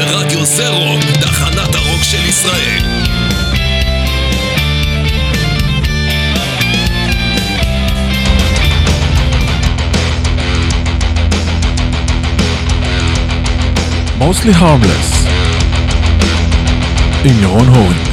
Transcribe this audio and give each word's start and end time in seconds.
ברדיו 0.00 0.44
זה 0.44 0.68
רוק, 0.68 1.04
תחנת 1.20 1.74
הרוק 1.74 2.02
של 2.02 2.28
ישראל. 2.28 2.80
Mostly 14.20 14.54
Harmless 14.60 15.28
עם 17.24 17.42
ירון 17.42 17.68
הורי 17.68 18.10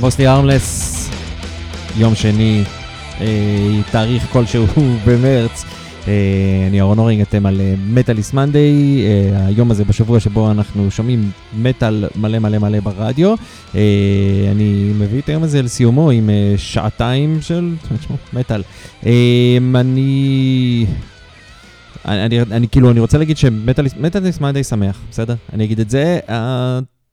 מוסלי 0.00 0.28
ארמלס, 0.28 1.08
יום 1.96 2.14
שני, 2.14 2.64
אה, 2.66 2.79
תאריך 3.90 4.26
כלשהו 4.32 4.66
במרץ. 5.06 5.64
אה, 6.08 6.66
אני 6.68 6.80
אהרון 6.80 6.98
אורינג, 6.98 7.20
אתם 7.20 7.46
על 7.46 7.60
מטאליס 7.86 8.32
מנדיי, 8.32 9.02
אה, 9.06 9.46
היום 9.46 9.70
הזה 9.70 9.84
בשבוע 9.84 10.20
שבו 10.20 10.50
אנחנו 10.50 10.90
שומעים 10.90 11.30
מטאל 11.58 12.04
מלא 12.16 12.38
מלא 12.38 12.58
מלא 12.58 12.80
ברדיו. 12.80 13.34
אה, 13.74 13.80
אני 14.50 14.92
מביא 14.98 15.20
את 15.20 15.28
היום 15.28 15.42
הזה 15.42 15.62
לסיומו 15.62 16.10
עם 16.10 16.30
אה, 16.30 16.54
שעתיים 16.56 17.38
של 17.42 17.74
מטאל. 18.32 18.62
אה, 19.06 19.58
אני... 19.74 20.86
אני, 22.04 22.24
אני, 22.26 22.40
אני 22.40 22.68
כאילו, 22.68 22.90
אני 22.90 23.00
רוצה 23.00 23.18
להגיד 23.18 23.36
שמטאליס 23.36 24.40
מנדיי 24.40 24.64
שמח, 24.64 25.00
בסדר? 25.10 25.34
אני 25.52 25.64
אגיד 25.64 25.80
את 25.80 25.90
זה. 25.90 26.18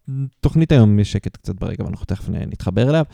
התוכנית 0.10 0.72
היום 0.72 1.00
יש 1.00 1.12
שקט 1.12 1.38
קצת 1.38 1.56
ברגע, 1.56 1.86
ואנחנו 1.86 2.06
תכף 2.06 2.30
נתחבר 2.30 2.90
אליו. 2.90 3.06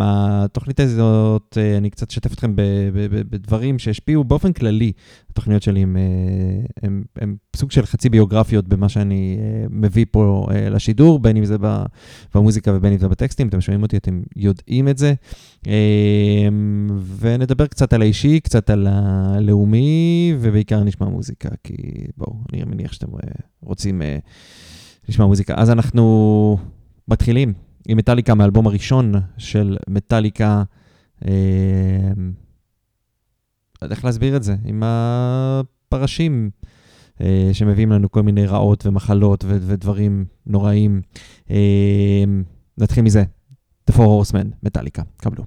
התוכנית 0.00 0.80
הזאת, 0.80 1.58
אה, 1.60 1.76
אני 1.76 1.90
קצת 1.90 2.10
אשתף 2.10 2.32
אתכם 2.32 2.52
בדברים 3.30 3.78
שהשפיעו 3.78 4.24
באופן 4.24 4.52
כללי. 4.52 4.92
התוכניות 5.30 5.62
שלי 5.62 5.84
הן 7.16 7.36
סוג 7.56 7.70
של 7.70 7.86
חצי 7.86 8.08
ביוגרפיות 8.08 8.68
במה 8.68 8.88
שאני 8.88 9.38
אה, 9.40 9.66
מביא 9.70 10.06
פה 10.10 10.46
אה, 10.50 10.68
לשידור, 10.68 11.18
בין 11.18 11.36
אם 11.36 11.44
זה 11.44 11.56
במוזיקה 12.34 12.72
ובין 12.74 12.92
אם 12.92 12.98
זה 12.98 13.08
בטקסטים. 13.08 13.48
אתם 13.48 13.60
שומעים 13.60 13.82
אותי, 13.82 13.96
אתם 13.96 14.22
יודעים 14.36 14.88
את 14.88 14.98
זה. 14.98 15.14
ונדבר 17.18 17.66
קצת 17.66 17.92
על 17.92 18.02
האישי, 18.02 18.40
קצת 18.40 18.70
על 18.70 18.86
הלאומי, 18.90 20.34
ובעיקר 20.40 20.82
נשמע 20.82 21.08
מוזיקה, 21.08 21.48
כי 21.64 21.74
בואו, 22.16 22.36
אני 22.52 22.64
מניח 22.64 22.92
שאתם 22.92 23.06
רוצים... 23.62 24.02
נשמע 25.08 25.26
מוזיקה. 25.26 25.54
אז 25.56 25.70
אנחנו 25.70 26.58
מתחילים 27.08 27.52
עם 27.88 27.98
מטאליקה 27.98 28.34
מהאלבום 28.34 28.66
הראשון 28.66 29.12
של 29.38 29.76
מטאליקה. 29.88 30.62
אה, 31.24 31.30
איך 33.90 34.04
להסביר 34.04 34.36
את 34.36 34.42
זה? 34.42 34.56
עם 34.64 34.82
הפרשים 34.84 36.50
אה, 37.20 37.50
שמביאים 37.52 37.92
לנו 37.92 38.10
כל 38.10 38.22
מיני 38.22 38.46
רעות 38.46 38.86
ומחלות 38.86 39.44
ו- 39.44 39.58
ודברים 39.60 40.24
נוראים. 40.46 41.02
אה, 41.50 42.24
נתחיל 42.78 43.04
מזה. 43.04 43.24
The 43.90 43.94
Four 43.94 43.98
Horsemen, 43.98 44.46
מטאליקה. 44.62 45.02
קבלו. 45.16 45.44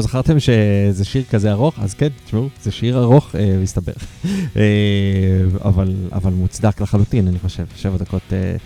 שלא 0.00 0.08
זכרתם 0.08 0.40
שזה 0.40 1.04
שיר 1.04 1.22
כזה 1.30 1.52
ארוך, 1.52 1.74
אז 1.78 1.94
כן, 1.94 2.08
תשמעו, 2.24 2.48
זה 2.62 2.70
שיר 2.70 2.98
ארוך, 2.98 3.36
אה, 3.36 3.58
מסתבר. 3.62 3.92
אה, 4.56 4.62
אבל, 5.64 5.94
אבל 6.12 6.32
מוצדק 6.32 6.80
לחלוטין, 6.80 7.28
אני 7.28 7.38
חושב, 7.38 7.64
שבע 7.76 7.96
דקות 7.96 8.22
אה, 8.32 8.56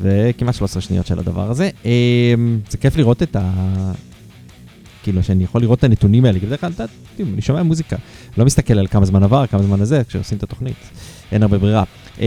וכמעט 0.00 0.54
13 0.54 0.82
שניות 0.82 1.06
של 1.06 1.18
הדבר 1.18 1.50
הזה. 1.50 1.70
אה, 1.86 2.34
זה 2.70 2.78
כיף 2.78 2.96
לראות 2.96 3.22
את 3.22 3.36
ה... 3.36 3.52
כאילו, 5.02 5.22
שאני 5.22 5.44
יכול 5.44 5.60
לראות 5.60 5.78
את 5.78 5.84
הנתונים 5.84 6.24
האלה, 6.24 6.40
כי 6.40 6.46
בדרך 6.46 6.60
כלל, 6.60 6.70
אתה 6.74 6.84
יודעים, 7.12 7.34
אני 7.34 7.42
שומע 7.42 7.62
מוזיקה, 7.62 7.96
לא 8.38 8.44
מסתכל 8.44 8.78
על 8.78 8.86
כמה 8.86 9.04
זמן 9.04 9.22
עבר, 9.22 9.46
כמה 9.46 9.62
זמן 9.62 9.80
הזה, 9.80 10.02
כשעושים 10.08 10.38
את 10.38 10.42
התוכנית. 10.42 10.76
אין 11.32 11.42
הרבה 11.42 11.58
ברירה. 11.58 11.84
Um, 12.16 12.20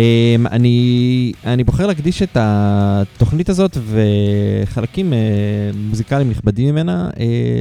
אני, 0.51 1.31
אני 1.45 1.63
בוחר 1.63 1.87
להקדיש 1.87 2.21
את 2.21 2.37
התוכנית 2.39 3.49
הזאת 3.49 3.77
וחלקים 3.85 5.13
uh, 5.13 5.15
מוזיקליים 5.77 6.29
נכבדים 6.29 6.69
ממנה 6.69 7.09
uh, 7.13 7.17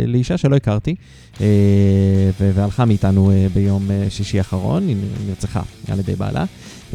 לאישה 0.06 0.36
שלא 0.36 0.56
הכרתי, 0.56 0.94
ו- 1.40 2.50
והלכה 2.54 2.84
מאיתנו 2.84 3.32
ביום 3.54 3.90
שישי 4.08 4.38
האחרון, 4.38 4.88
היא 4.88 4.96
נרצחה 5.28 5.62
על 5.88 5.98
ידי 5.98 6.14
בעלה. 6.16 6.44
Uh, 6.92 6.94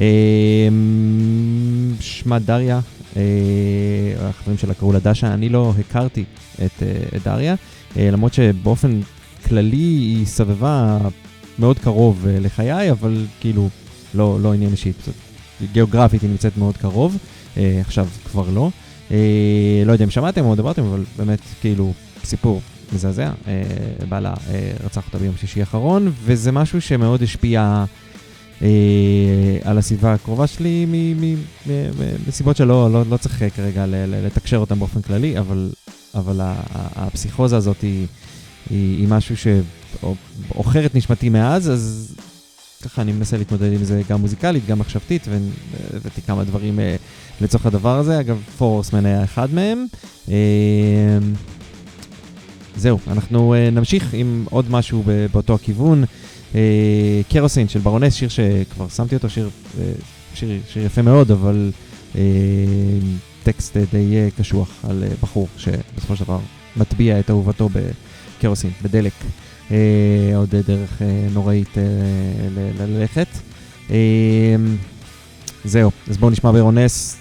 שמה 2.00 2.40
דריה, 2.40 2.80
החברים 4.20 4.58
שלה 4.58 4.74
קראו 4.74 4.94
לה 4.94 5.00
דשה, 5.00 5.34
אני 5.34 5.50
לא 5.50 5.74
הכרתי 5.80 6.24
את, 6.66 6.84
את 7.16 7.24
דריה, 7.24 7.56
למרות 7.96 8.34
שבאופן 8.34 9.00
כללי 9.48 9.78
היא 9.78 10.26
סבבה 10.26 10.98
מאוד 11.60 11.80
קרוב 11.80 12.26
לחיי, 12.30 12.92
אבל 12.92 13.26
כאילו... 13.40 13.70
לא, 14.14 14.38
לא 14.42 14.54
עניין 14.54 14.72
אישי, 14.72 14.94
פשוט 14.94 15.16
גיאוגרפית 15.72 16.22
היא 16.22 16.30
נמצאת 16.30 16.58
מאוד 16.58 16.78
קרוב, 16.78 17.18
אה, 17.58 17.78
עכשיו 17.82 18.08
כבר 18.32 18.50
לא. 18.50 18.70
אה, 19.12 19.84
לא 19.86 19.92
יודע 19.92 20.06
אם 20.06 20.10
שמעתם 20.10 20.46
או 20.46 20.56
דיברתם, 20.56 20.84
אבל 20.86 21.04
באמת, 21.18 21.40
כאילו, 21.62 21.94
סיפור 22.24 22.62
מזעזע. 22.94 23.32
אה, 23.48 23.64
בעלה 24.10 24.34
אה, 24.50 24.72
רצח 24.84 25.06
אותה 25.08 25.18
ביום 25.18 25.38
שישי 25.38 25.60
האחרון, 25.60 26.12
וזה 26.24 26.52
משהו 26.52 26.82
שמאוד 26.82 27.24
השפיע 27.24 27.86
אה, 28.62 28.68
על 29.64 29.78
הסביבה 29.78 30.14
הקרובה 30.14 30.48
שלי 30.48 30.86
מסיבות 32.28 32.58
שלא 32.58 32.92
לא, 32.92 33.04
לא 33.10 33.18
צריך 33.18 33.44
כרגע 33.56 33.86
לתקשר 33.88 34.58
אותם 34.58 34.80
באופן 34.80 35.02
כללי, 35.02 35.40
אבל, 35.40 35.70
אבל 36.16 36.40
הפסיכוזה 36.74 37.58
הזאת 37.58 37.82
היא, 37.82 38.08
היא, 38.70 38.98
היא 38.98 39.08
משהו 39.08 39.36
שעוכר 39.38 40.86
את 40.86 40.96
נשמתי 40.96 41.30
מאז, 41.30 41.70
אז 41.70 42.16
ככה 42.82 43.02
אני 43.02 43.12
מנסה 43.12 43.38
להתמודד 43.38 43.74
עם 43.74 43.84
זה 43.84 44.02
גם 44.10 44.22
מוזיקלית, 44.22 44.66
גם 44.66 44.80
מחשבתית, 44.80 45.28
והבאתי 45.28 46.22
כמה 46.22 46.44
דברים 46.44 46.80
uh, 46.80 47.44
לצורך 47.44 47.66
הדבר 47.66 47.98
הזה. 47.98 48.20
אגב, 48.20 48.42
פורסמן 48.58 49.06
היה 49.06 49.24
אחד 49.24 49.54
מהם. 49.54 49.86
Uh, 50.28 50.32
זהו, 52.76 53.00
אנחנו 53.08 53.54
uh, 53.54 53.76
נמשיך 53.76 54.14
עם 54.14 54.46
עוד 54.50 54.72
משהו 54.72 55.04
באותו 55.32 55.56
הכיוון. 55.56 56.04
קרוסין 57.30 57.68
של 57.68 57.80
ברונס, 57.80 58.14
שיר 58.14 58.30
שכבר 58.30 58.90
שמתי 58.90 59.16
אותו, 59.16 59.30
שיר, 59.30 59.50
שיר, 60.34 60.60
שיר 60.74 60.86
יפה 60.86 61.02
מאוד, 61.02 61.32
אבל 61.32 61.72
טקסט 63.44 63.78
די 63.78 64.30
קשוח 64.38 64.70
על 64.84 65.04
בחור 65.22 65.48
שבסופו 65.58 66.16
של 66.16 66.24
דבר 66.24 66.40
מטביע 66.78 67.20
את 67.20 67.30
אהובתו 67.30 67.70
בקרוסין, 68.40 68.72
בדלק. 68.84 69.14
אה, 69.72 70.38
עוד 70.38 70.56
דרך 70.56 71.02
אה, 71.02 71.28
נוראית 71.34 71.78
אה, 71.78 71.84
ללכת. 72.88 73.28
זהו, 75.66 75.92
אז 76.10 76.18
בואו 76.18 76.32
נשמע 76.32 76.52
ברונס. 76.52 77.18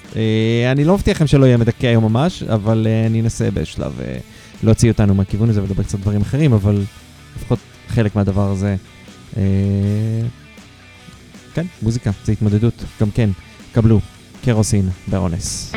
אני 0.72 0.84
לא 0.84 0.94
מבטיח 0.94 1.16
לכם 1.16 1.26
שלא 1.26 1.46
יהיה 1.46 1.56
מדכא 1.56 1.86
היום 1.86 2.04
ממש, 2.04 2.42
אבל 2.42 2.86
אני 3.06 3.20
אנסה 3.20 3.50
בשלב 3.50 4.00
להוציא 4.62 4.90
אותנו 4.90 5.14
מהכיוון 5.14 5.50
הזה 5.50 5.62
ולדבר 5.62 5.82
קצת 5.82 5.98
דברים 5.98 6.20
אחרים, 6.20 6.52
אבל 6.52 6.82
לפחות 7.36 7.58
חלק 7.88 8.16
מהדבר 8.16 8.50
הזה. 8.50 8.76
כן, 11.54 11.66
מוזיקה, 11.82 12.10
זה 12.24 12.32
התמודדות, 12.32 12.84
גם 13.00 13.10
כן, 13.10 13.30
קבלו, 13.72 14.00
קרוסין 14.44 14.88
באונס. 15.08 15.72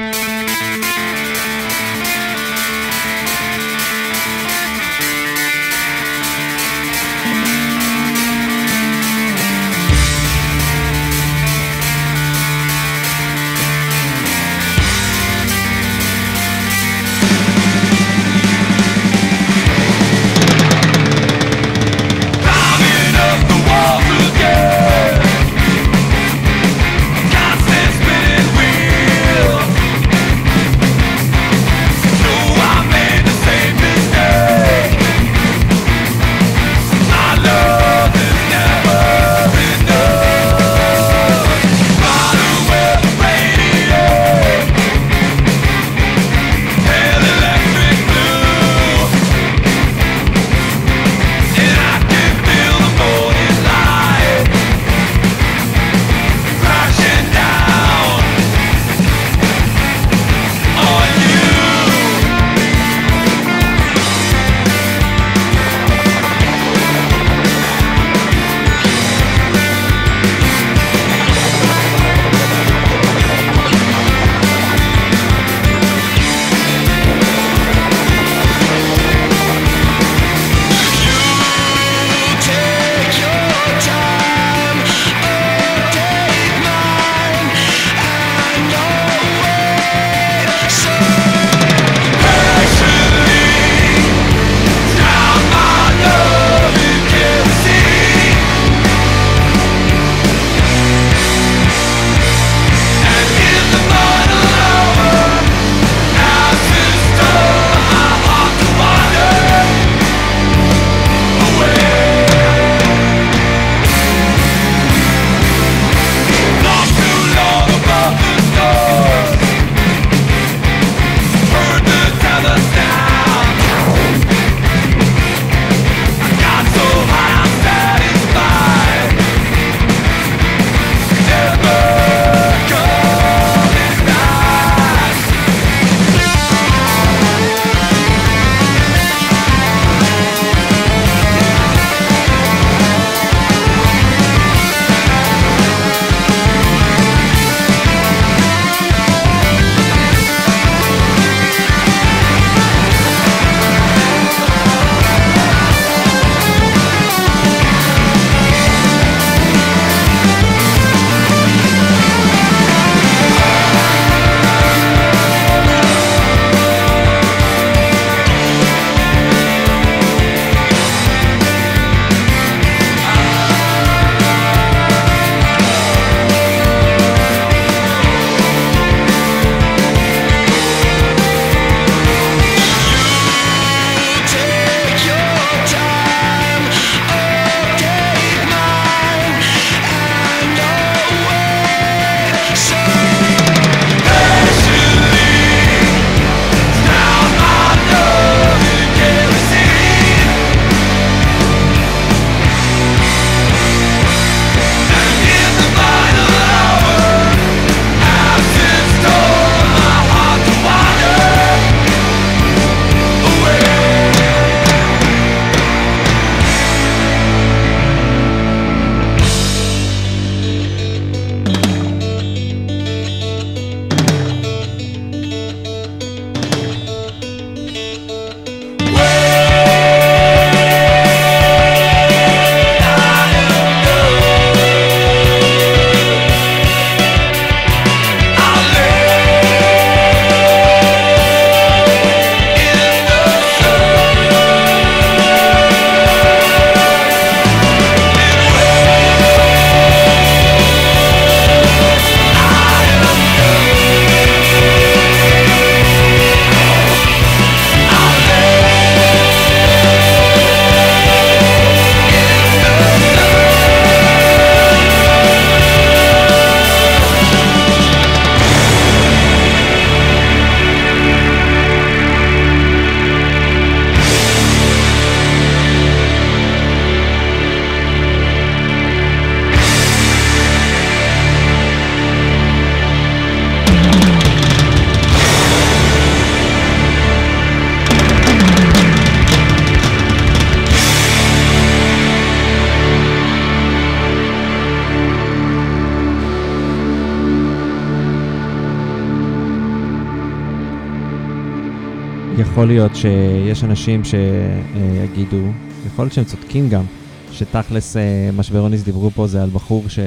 יכול 302.64 302.76
להיות 302.76 302.96
שיש 302.96 303.64
אנשים 303.64 304.02
שיגידו, 304.04 305.44
יכול 305.88 306.06
להיות 306.06 306.14
שהם 306.14 306.24
צודקים 306.24 306.70
גם, 306.70 306.84
שתכלס 307.32 307.98
אה, 307.98 308.30
מה 308.34 308.44
שוורוניס 308.44 308.82
דיברו 308.82 309.12
פה 309.12 309.28
זה 309.28 309.44
על 309.44 309.50
בחור 309.50 309.90
ש... 309.90 310.00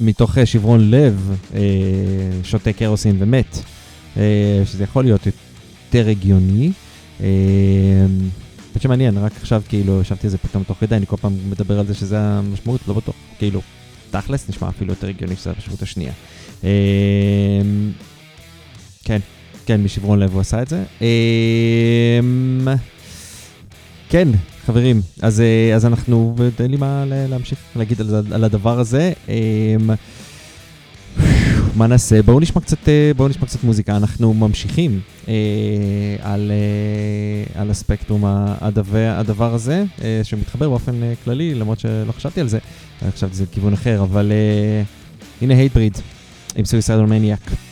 מתוך 0.00 0.38
אה, 0.38 0.46
שברון 0.46 0.90
לב 0.90 1.36
אה, 1.54 1.60
שותה 2.42 2.72
קרוסין 2.72 3.16
ומת, 3.18 3.58
שזה 4.64 4.84
יכול 4.84 5.04
להיות 5.04 5.26
יותר 5.26 6.08
הגיוני. 6.08 6.70
האמת 7.20 8.82
שמעניין, 8.82 9.18
רק 9.18 9.32
עכשיו 9.36 9.62
כאילו 9.68 10.00
ישבתי 10.00 10.26
על 10.26 10.30
זה 10.30 10.38
פתאום 10.38 10.64
תוך 10.64 10.78
כדי, 10.80 10.96
אני 10.96 11.06
כל 11.06 11.16
פעם 11.16 11.50
מדבר 11.50 11.78
על 11.78 11.86
זה 11.86 11.94
שזה 11.94 12.18
המשמעות, 12.20 12.80
לא 12.88 12.94
בטוח, 12.94 13.14
כאילו, 13.38 13.60
תכלס 14.10 14.48
נשמע 14.48 14.68
אפילו 14.68 14.92
יותר 14.92 15.08
הגיוני 15.08 15.36
שזה 15.36 15.50
המשמעות 15.50 15.82
השנייה. 15.82 16.12
כן, 19.04 19.20
כן, 19.66 19.82
משברון 19.82 20.18
לב 20.18 20.32
הוא 20.32 20.40
עשה 20.40 20.62
את 20.62 20.68
זה. 20.68 20.82
אה, 21.02 22.74
כן, 24.08 24.28
חברים, 24.66 25.00
אז, 25.22 25.40
אה, 25.40 25.74
אז 25.74 25.86
אנחנו, 25.86 26.36
אין 26.60 26.70
לי 26.70 26.76
מה 26.76 27.04
להמשיך 27.06 27.58
להגיד 27.76 28.00
על, 28.00 28.22
על 28.32 28.44
הדבר 28.44 28.80
הזה. 28.80 29.12
אמ, 29.28 29.90
מה 31.74 31.86
נעשה? 31.86 32.22
בואו 32.22 32.40
נשמע 32.40 32.62
קצת, 32.62 32.88
אה, 32.88 33.12
בואו 33.16 33.28
נשמע 33.28 33.46
קצת 33.46 33.64
מוזיקה. 33.64 33.96
אנחנו 33.96 34.34
ממשיכים 34.34 35.00
אה, 35.28 35.34
על, 36.20 36.50
אה, 36.50 37.60
על 37.60 37.70
הספקטרום 37.70 38.24
הדבר, 38.60 39.14
הדבר 39.18 39.54
הזה, 39.54 39.84
אה, 40.02 40.20
שמתחבר 40.22 40.68
באופן 40.68 41.02
אה, 41.02 41.12
כללי, 41.24 41.54
למרות 41.54 41.80
שלא 41.80 42.12
חשבתי 42.12 42.40
על 42.40 42.48
זה, 42.48 42.58
חשבתי 43.10 43.36
זה 43.36 43.44
כיוון 43.52 43.72
אחר, 43.72 44.02
אבל 44.02 44.32
אה, 44.32 44.82
הנה 45.42 45.54
הייטבריד 45.54 45.98
עם 46.56 46.64
סויסיידל 46.64 47.02
מניאק. 47.02 47.65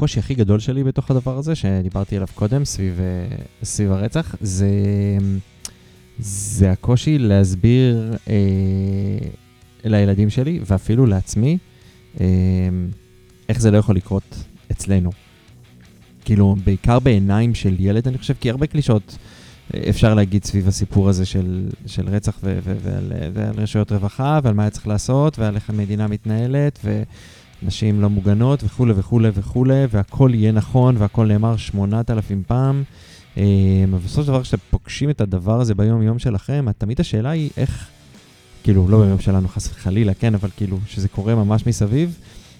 חושב 0.00 0.14
שהקושי 0.14 0.18
הכי 0.18 0.34
גדול 0.34 0.58
שלי 0.58 0.84
בתוך 0.84 1.10
הדבר 1.10 1.38
הזה, 1.38 1.54
שדיברתי 1.54 2.16
עליו 2.16 2.28
קודם, 2.34 2.64
סביב, 2.64 3.00
אה, 3.00 3.36
סביב 3.62 3.92
הרצח, 3.92 4.34
זה, 4.40 4.68
זה 6.18 6.70
הקושי 6.70 7.18
להסביר 7.18 8.16
אה, 8.28 8.34
לילדים 9.84 10.30
שלי, 10.30 10.60
ואפילו 10.66 11.06
לעצמי, 11.06 11.58
אה, 12.20 12.26
איך 13.48 13.60
זה 13.60 13.70
לא 13.70 13.78
יכול 13.78 13.96
לקרות 13.96 14.44
אצלנו. 14.72 15.10
כאילו, 16.24 16.56
בעיקר 16.64 16.98
בעיניים 16.98 17.54
של 17.54 17.76
ילד, 17.78 18.08
אני 18.08 18.18
חושב, 18.18 18.34
כי 18.40 18.50
הרבה 18.50 18.66
קלישות 18.66 19.18
אה, 19.74 19.80
אפשר 19.88 20.14
להגיד 20.14 20.44
סביב 20.44 20.68
הסיפור 20.68 21.08
הזה 21.08 21.26
של, 21.26 21.68
של 21.86 22.08
רצח 22.08 22.38
ו- 22.42 22.58
ו- 22.64 22.76
ועל, 22.82 23.12
ועל 23.32 23.54
רשויות 23.56 23.92
רווחה, 23.92 24.40
ועל 24.42 24.54
מה 24.54 24.62
היה 24.62 24.70
צריך 24.70 24.86
לעשות, 24.86 25.38
ועל 25.38 25.54
איך 25.54 25.70
המדינה 25.70 26.06
מתנהלת, 26.06 26.78
ונשים 27.62 28.00
לא 28.00 28.10
מוגנות, 28.10 28.64
וכולי 28.64 28.92
וכולי 28.96 29.28
וכולי, 29.34 29.84
והכל 29.90 30.30
יהיה 30.34 30.52
נכון, 30.52 30.96
והכל 30.98 31.26
נאמר 31.26 31.56
8,000 31.56 32.42
פעם. 32.46 32.82
אה, 33.38 33.42
אבל 33.90 33.98
בסופו 33.98 34.22
של 34.22 34.28
דבר, 34.28 34.42
כשאתם 34.42 34.62
פוגשים 34.70 35.10
את 35.10 35.20
הדבר 35.20 35.60
הזה 35.60 35.74
ביום-יום 35.74 36.18
שלכם, 36.18 36.66
תמיד 36.78 37.00
השאלה 37.00 37.30
היא 37.30 37.50
איך, 37.56 37.88
כאילו, 38.62 38.88
לא 38.88 39.04
ביום 39.04 39.20
שלנו 39.20 39.48
חס 39.48 39.68
וחלילה, 39.68 40.14
כן, 40.14 40.34
אבל 40.34 40.48
כאילו, 40.56 40.78
שזה 40.86 41.08
קורה 41.08 41.34
ממש 41.34 41.66
מסביב. 41.66 42.18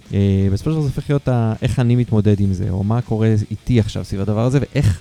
Uh, 0.08 0.12
בסופו 0.52 0.70
של 0.70 0.76
דבר 0.76 0.82
זה 0.82 0.88
הופך 0.88 1.10
להיות 1.10 1.28
איך 1.62 1.78
אני 1.78 1.96
מתמודד 1.96 2.40
עם 2.40 2.52
זה, 2.52 2.70
או 2.70 2.84
מה 2.84 3.02
קורה 3.02 3.34
איתי 3.50 3.80
עכשיו 3.80 4.04
סביב 4.04 4.20
הדבר 4.20 4.44
הזה, 4.44 4.58
ואיך 4.60 5.00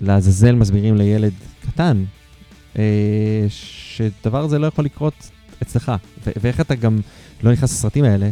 לעזאזל 0.00 0.54
מסבירים 0.54 0.96
לילד 0.96 1.32
קטן, 1.66 2.04
uh, 2.74 2.78
שדבר 3.48 4.44
הזה 4.44 4.58
לא 4.58 4.66
יכול 4.66 4.84
לקרות 4.84 5.30
אצלך, 5.62 5.92
ואיך 6.26 6.60
אתה 6.60 6.74
גם 6.74 6.98
לא 7.42 7.52
נכנס 7.52 7.72
לסרטים 7.72 8.04
האלה, 8.04 8.30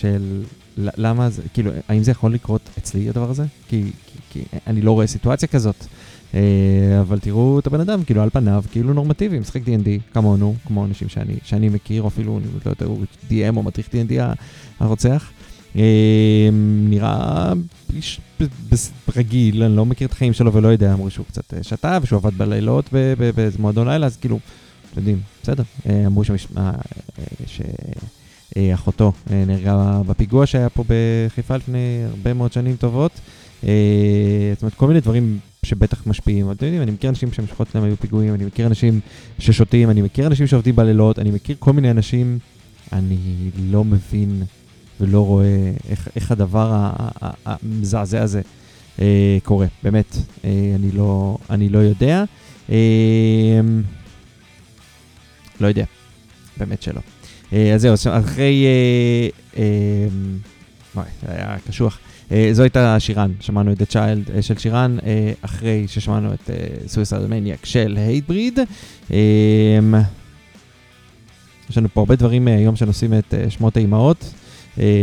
של 0.00 0.42
למה 0.76 1.30
זה, 1.30 1.42
כאילו, 1.54 1.70
האם 1.88 2.02
זה 2.02 2.10
יכול 2.10 2.34
לקרות 2.34 2.60
אצלי 2.78 3.08
הדבר 3.08 3.30
הזה? 3.30 3.44
כי, 3.68 3.82
כי, 4.06 4.18
כי 4.30 4.42
אני 4.66 4.82
לא 4.82 4.92
רואה 4.92 5.06
סיטואציה 5.06 5.48
כזאת. 5.48 5.86
Uh, 6.32 6.36
אבל 7.00 7.18
תראו 7.18 7.58
את 7.58 7.66
הבן 7.66 7.80
אדם, 7.80 8.04
כאילו 8.04 8.22
על 8.22 8.30
פניו, 8.30 8.64
כאילו 8.72 8.92
נורמטיבי, 8.92 9.38
משחק 9.38 9.62
D&D, 9.62 10.12
כמונו, 10.12 10.54
כמו 10.66 10.84
אנשים 10.84 11.08
שאני, 11.08 11.34
שאני 11.44 11.68
מכיר, 11.68 12.02
או 12.02 12.08
אפילו, 12.08 12.38
אני 12.38 12.46
לא 12.66 12.70
יודע, 12.70 12.86
הוא 12.86 13.04
DM 13.30 13.56
או 13.56 13.62
מדריך 13.62 13.88
D&D 13.88 14.12
הרוצח. 14.80 15.30
אה, 15.76 16.48
נראה 16.88 17.52
איש 17.96 18.20
רגיל, 19.16 19.62
אני 19.62 19.76
לא 19.76 19.86
מכיר 19.86 20.06
את 20.06 20.12
החיים 20.12 20.32
שלו 20.32 20.52
ולא 20.52 20.68
יודע, 20.68 20.92
אמרו 20.92 21.10
שהוא 21.10 21.26
קצת 21.26 21.54
אה, 21.54 21.62
שתה 21.62 21.98
ושהוא 22.02 22.16
עבד 22.16 22.38
בלילות 22.38 22.84
באיזה 23.36 23.58
מועדון 23.58 23.88
לילה, 23.88 24.06
אז 24.06 24.16
כאילו, 24.16 24.38
אתם 24.90 25.00
יודעים, 25.00 25.20
בסדר. 25.42 25.62
אה, 25.88 26.06
אמרו 26.06 26.24
שם 26.24 26.34
שאחותו 28.54 29.12
נהרגה 29.30 30.00
בפיגוע 30.06 30.46
שהיה 30.46 30.68
פה 30.68 30.84
בחיפה 30.88 31.56
לפני 31.56 32.04
הרבה 32.10 32.34
מאוד 32.34 32.52
שנים 32.52 32.76
טובות. 32.76 33.12
אה, 33.64 34.52
זאת 34.54 34.62
אומרת, 34.62 34.74
כל 34.74 34.88
מיני 34.88 35.00
דברים 35.00 35.38
שבטח 35.62 36.06
משפיעים. 36.06 36.50
אתם 36.50 36.64
יודעים, 36.64 36.82
אני 36.82 36.90
מכיר 36.90 37.10
אנשים 37.10 37.32
שהמשפחות 37.32 37.68
שלהם 37.72 37.84
היו 37.84 37.96
פיגועים, 37.96 38.34
אני 38.34 38.44
מכיר 38.44 38.66
אנשים 38.66 39.00
ששותים, 39.38 39.90
אני 39.90 40.02
מכיר 40.02 40.26
אנשים 40.26 40.46
שעובדים 40.46 40.76
בלילות, 40.76 41.18
אני 41.18 41.30
מכיר 41.30 41.56
כל 41.58 41.72
מיני 41.72 41.90
אנשים, 41.90 42.38
אני 42.92 43.50
לא 43.70 43.84
מבין 43.84 44.42
ולא 45.00 45.26
רואה 45.26 45.72
איך, 45.88 46.08
איך 46.16 46.30
הדבר 46.30 46.90
המזעזע 47.44 48.22
הזה 48.22 48.40
אה, 49.00 49.38
קורה. 49.42 49.66
באמת, 49.82 50.16
אה, 50.44 50.72
אני, 50.74 50.92
לא, 50.92 51.38
אני 51.50 51.68
לא 51.68 51.78
יודע. 51.78 52.24
אה, 52.70 53.60
לא 55.60 55.66
יודע, 55.66 55.84
באמת 56.56 56.82
שלא. 56.82 57.00
אה, 57.52 57.74
אז 57.74 57.80
זהו, 57.80 57.94
אחרי... 58.10 58.66
אה, 58.66 59.62
אה, 59.62 60.08
וואי, 60.94 61.06
זה 61.22 61.32
היה 61.32 61.56
קשוח. 61.68 61.98
זו 62.52 62.62
הייתה 62.62 63.00
שירן, 63.00 63.32
שמענו 63.40 63.72
את 63.72 63.80
The 63.80 63.92
Child 63.92 64.42
של 64.42 64.58
שירן, 64.58 64.96
אחרי 65.40 65.84
ששמענו 65.88 66.34
את 66.34 66.50
Suicide 66.86 67.28
Maniac 67.30 67.66
של 67.66 67.94
הייטבריד. 67.96 68.58
יש 71.70 71.78
לנו 71.78 71.88
פה 71.92 72.00
הרבה 72.00 72.16
דברים 72.16 72.48
היום 72.48 72.76
שנושאים 72.76 73.14
את 73.14 73.34
שמות 73.48 73.76
האימהות, 73.76 74.34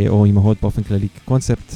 או 0.08 0.24
אימהות 0.24 0.56
באופן 0.62 0.82
כללי 0.82 1.08
כקונספט. 1.16 1.74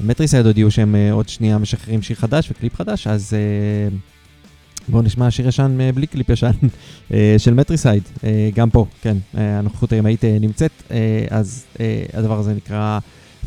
Matricide 0.00 0.46
הודיעו 0.46 0.70
שהם 0.70 0.96
עוד 1.12 1.28
שנייה 1.28 1.58
משחררים 1.58 2.02
שיר 2.02 2.16
חדש 2.16 2.50
וקליפ 2.50 2.76
חדש, 2.76 3.06
אז 3.06 3.36
בואו 4.88 5.02
נשמע 5.02 5.30
שיר 5.30 5.48
ישן 5.48 5.76
אה, 5.80 5.92
בלי 5.92 6.06
קליפ 6.06 6.30
ישן 6.30 6.50
אה, 7.12 7.34
של 7.38 7.54
Matricide, 7.54 8.02
אה, 8.24 8.50
גם 8.54 8.70
פה, 8.70 8.86
כן, 9.02 9.16
הנוכחות 9.34 9.92
האמהית 9.92 10.24
אה, 10.24 10.36
נמצאת, 10.40 10.82
אז 11.30 11.64
הדבר 12.12 12.38
הזה 12.38 12.54
נקרא 12.54 12.98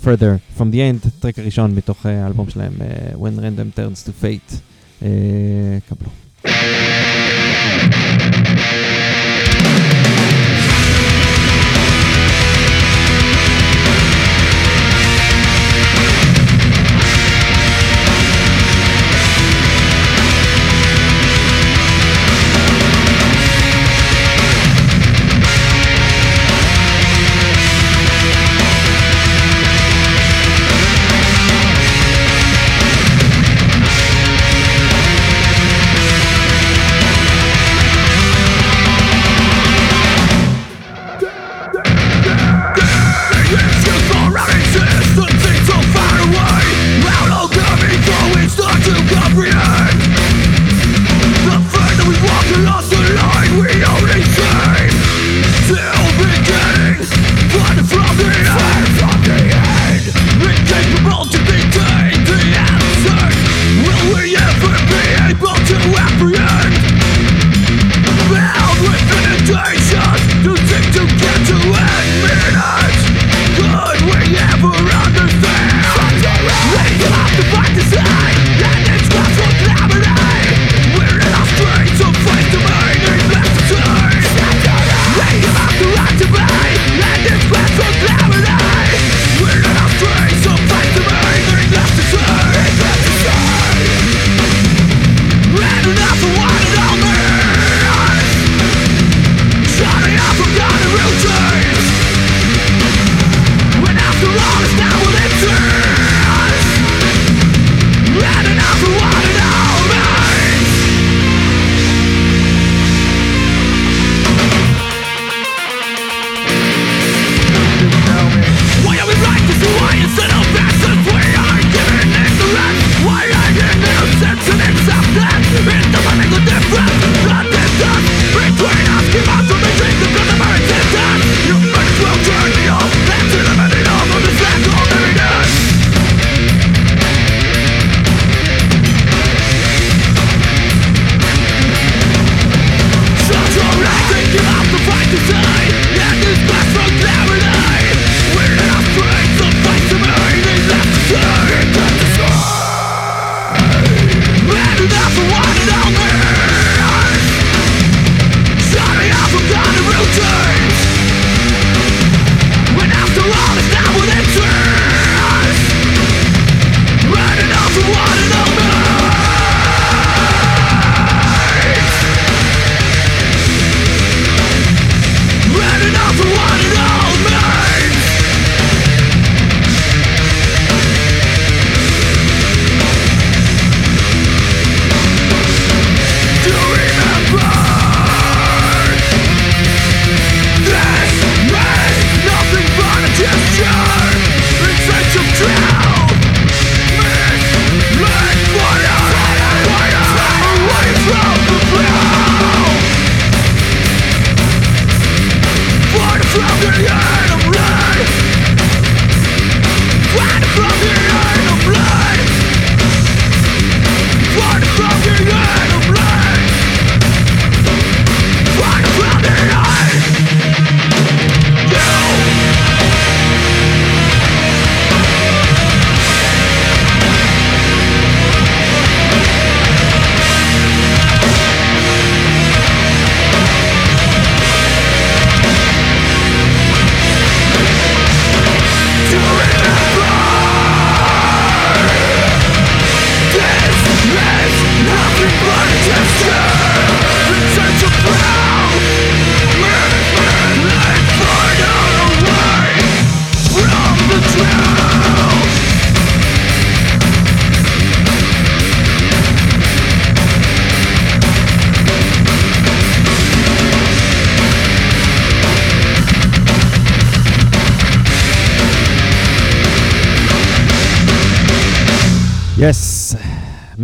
Further 0.03 0.59
From 0.59 0.61
The 0.71 0.75
End, 0.75 1.09
טרק 1.19 1.39
הראשון 1.39 1.75
מתוך 1.75 2.05
האלבום 2.05 2.49
שלהם, 2.49 2.73
When 3.13 3.39
Random 3.39 3.79
Turns 3.79 4.07
to 4.07 4.23
Fate. 4.23 4.55
קבלו. 5.89 6.09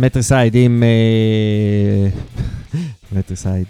מטריסייד 0.04 0.54
עם... 0.54 0.82
מטריסייד 3.12 3.66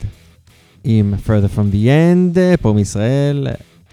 עם 0.85 1.15
Further 1.27 1.57
From 1.57 1.75
The 1.75 1.87
End, 1.87 2.39
אה, 2.39 2.55
פה 2.57 2.73
מישראל, 2.73 3.47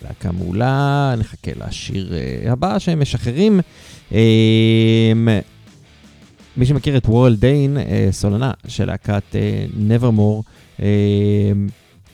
להקה 0.04 0.32
מעולה, 0.32 1.13
נחכה 1.17 1.51
לשיר 1.65 2.13
אה, 2.13 2.51
הבא 2.51 2.80
שהם 2.80 2.99
משחררים. 2.99 3.60
אה, 4.13 5.12
מי 6.58 6.65
שמכיר 6.65 6.97
את 6.97 7.06
וורל 7.06 7.36
דיין, 7.36 7.77
סולנה 8.12 8.51
של 8.67 8.86
להקת 8.86 9.36
Nevermore, 9.89 10.80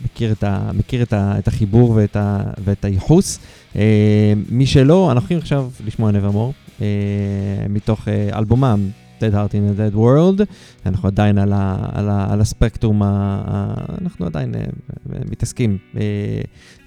מכיר, 0.06 0.32
את, 0.32 0.44
ה, 0.44 0.72
מכיר 0.74 1.04
את, 1.04 1.14
ה, 1.14 1.36
את 1.40 1.48
החיבור 1.48 1.90
ואת, 1.90 2.16
ה, 2.16 2.44
ואת 2.64 2.86
הייחוס. 2.86 3.40
מי 4.50 4.66
שלא, 4.66 5.12
אנחנו 5.12 5.22
הולכים 5.22 5.38
עכשיו 5.38 5.70
לשמוע 5.86 6.12
Nevermore, 6.12 6.82
מתוך 7.70 8.08
אלבומם 8.34 8.90
Dead 9.20 9.34
Heart 9.34 9.52
in 9.52 9.78
a 9.78 9.80
Dead 9.80 9.98
World, 9.98 10.46
אנחנו 10.86 11.08
עדיין 11.08 11.38
על, 11.38 11.54
ה, 11.54 11.78
על, 11.92 12.10
ה, 12.10 12.34
על 12.34 12.42
הספקטרום, 12.42 13.04
ה, 13.04 13.74
אנחנו 14.02 14.26
עדיין 14.26 14.54
uh, 14.56 14.58
מתעסקים 15.32 15.78
uh, 15.94 15.98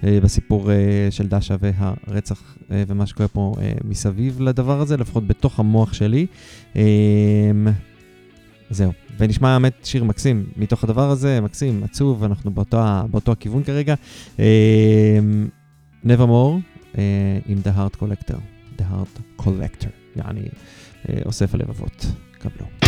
uh, 0.01 0.05
בסיפור 0.23 0.65
uh, 0.65 0.71
של 1.09 1.27
דשה 1.27 1.55
והרצח 1.59 2.55
uh, 2.57 2.71
ומה 2.87 3.05
שקורה 3.05 3.27
פה 3.27 3.53
uh, 3.55 3.59
מסביב 3.87 4.41
לדבר 4.41 4.81
הזה, 4.81 4.97
לפחות 4.97 5.27
בתוך 5.27 5.59
המוח 5.59 5.93
שלי. 5.93 6.25
Uh, 6.73 6.77
זהו, 8.69 8.91
ונשמע 9.17 9.49
האמת 9.49 9.73
שיר 9.83 10.03
מקסים 10.03 10.45
מתוך 10.57 10.83
הדבר 10.83 11.09
הזה, 11.09 11.41
מקסים, 11.41 11.83
עצוב, 11.83 12.23
אנחנו 12.23 12.51
באותו, 12.51 12.79
באותו 13.11 13.31
הכיוון 13.31 13.63
כרגע. 13.63 13.95
Uh, 14.37 14.39
Nevermore 16.05 16.97
עם 17.45 17.57
The 17.63 17.77
Heart 17.77 18.03
Collector, 18.03 18.37
The 18.77 18.81
Heart 18.81 19.41
Collector, 19.41 19.89
יעני... 20.15 20.41
Eh, 21.01 21.21
och 21.27 21.35
se 21.35 21.45
ifall 21.45 21.59
Cefalev 21.59 21.67
har 21.67 21.73
fått 21.73 22.17
Gablo. 22.41 22.80